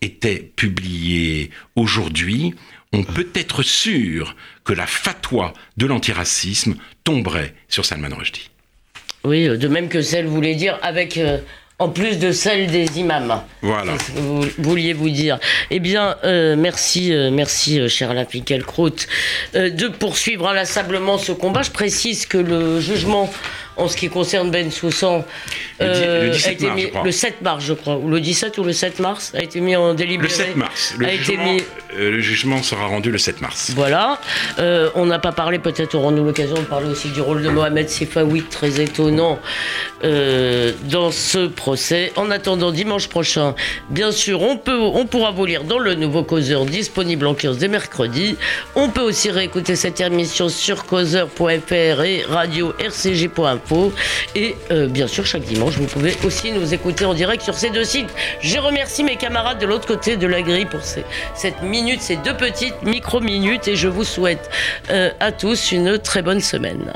étaient 0.00 0.50
publiés 0.56 1.50
aujourd'hui, 1.76 2.54
on 2.92 3.04
peut 3.04 3.28
être 3.34 3.62
sûr 3.62 4.36
que 4.64 4.72
la 4.72 4.86
fatwa 4.86 5.52
de 5.76 5.86
l'antiracisme 5.86 6.76
tomberait 7.04 7.54
sur 7.68 7.84
Salman 7.84 8.14
Rushdie. 8.16 8.50
Oui, 9.24 9.48
de 9.48 9.68
même 9.68 9.88
que 9.88 10.02
celle 10.02 10.26
voulait 10.26 10.54
dire 10.54 10.78
avec. 10.82 11.16
Euh, 11.16 11.38
en 11.80 11.88
plus 11.88 12.20
de 12.20 12.30
celle 12.30 12.68
des 12.68 13.00
imams. 13.00 13.40
Voilà. 13.60 13.98
Ce 13.98 14.12
que 14.12 14.18
vous 14.20 14.44
vouliez 14.58 14.92
vous 14.92 15.10
dire? 15.10 15.40
Eh 15.72 15.80
bien, 15.80 16.14
euh, 16.22 16.54
merci, 16.56 17.12
euh, 17.12 17.32
merci, 17.32 17.88
cher 17.88 18.10
Alain 18.10 18.24
de 19.54 19.88
poursuivre 19.88 20.48
inlassablement 20.48 21.18
ce 21.18 21.32
combat. 21.32 21.62
Je 21.62 21.72
précise 21.72 22.26
que 22.26 22.38
le 22.38 22.78
jugement 22.78 23.28
en 23.76 23.88
ce 23.88 23.96
qui 23.96 24.08
concerne 24.08 24.50
Ben 24.50 24.70
Soussan, 24.70 25.24
euh, 25.80 26.28
le, 26.28 26.46
a 26.46 26.50
été 26.50 26.70
mis, 26.70 26.86
le 27.04 27.10
7 27.10 27.42
mars, 27.42 27.64
je 27.64 27.72
crois, 27.72 27.96
ou 27.96 28.08
le 28.08 28.20
17 28.20 28.56
ou 28.58 28.64
le 28.64 28.72
7 28.72 29.00
mars, 29.00 29.32
a 29.34 29.42
été 29.42 29.60
mis 29.60 29.74
en 29.74 29.94
délibéré. 29.94 30.28
Le 30.28 30.34
7 30.34 30.56
mars. 30.56 30.94
Le, 30.96 31.08
jugement, 31.08 31.56
euh, 31.96 32.10
le 32.10 32.20
jugement, 32.20 32.62
sera 32.62 32.86
rendu 32.86 33.10
le 33.10 33.18
7 33.18 33.40
mars. 33.40 33.72
Voilà. 33.74 34.20
Euh, 34.58 34.90
on 34.94 35.06
n'a 35.06 35.18
pas 35.18 35.32
parlé, 35.32 35.58
peut-être 35.58 35.94
aurons-nous 35.94 36.24
l'occasion 36.24 36.56
de 36.56 36.62
parler 36.62 36.88
aussi 36.88 37.08
du 37.08 37.20
rôle 37.20 37.42
de 37.42 37.48
Mohamed 37.48 37.88
Sifawi, 37.88 38.42
très 38.42 38.80
étonnant 38.80 39.38
dans 40.02 41.10
ce 41.10 41.46
procès. 41.46 42.12
En 42.16 42.30
attendant 42.30 42.70
dimanche 42.70 43.08
prochain, 43.08 43.54
bien 43.90 44.12
sûr, 44.12 44.42
on, 44.42 44.56
peut, 44.56 44.78
on 44.78 45.06
pourra 45.06 45.30
vous 45.30 45.46
lire 45.46 45.64
dans 45.64 45.78
le 45.78 45.94
nouveau 45.94 46.22
Causeur 46.22 46.66
disponible 46.66 47.26
en 47.26 47.34
kiosque 47.34 47.58
dès 47.58 47.68
mercredi. 47.68 48.36
On 48.74 48.90
peut 48.90 49.00
aussi 49.00 49.30
réécouter 49.30 49.76
cette 49.76 50.00
émission 50.00 50.48
sur 50.48 50.84
causeur.fr 50.84 52.02
et 52.02 52.22
radio 52.28 52.72
rcg.fr 52.78 53.63
et 54.34 54.56
euh, 54.70 54.88
bien 54.88 55.06
sûr, 55.06 55.26
chaque 55.26 55.42
dimanche, 55.42 55.76
vous 55.76 55.86
pouvez 55.86 56.16
aussi 56.24 56.52
nous 56.52 56.74
écouter 56.74 57.04
en 57.04 57.14
direct 57.14 57.42
sur 57.42 57.54
ces 57.54 57.70
deux 57.70 57.84
sites. 57.84 58.10
Je 58.40 58.58
remercie 58.58 59.04
mes 59.04 59.16
camarades 59.16 59.58
de 59.58 59.66
l'autre 59.66 59.86
côté 59.86 60.16
de 60.16 60.26
la 60.26 60.42
grille 60.42 60.66
pour 60.66 60.80
cette 60.82 61.62
minute, 61.62 62.00
ces 62.00 62.16
deux 62.16 62.36
petites 62.36 62.82
micro-minutes. 62.82 63.68
Et 63.68 63.76
je 63.76 63.88
vous 63.88 64.04
souhaite 64.04 64.50
euh, 64.90 65.10
à 65.20 65.32
tous 65.32 65.72
une 65.72 65.98
très 65.98 66.22
bonne 66.22 66.40
semaine. 66.40 66.92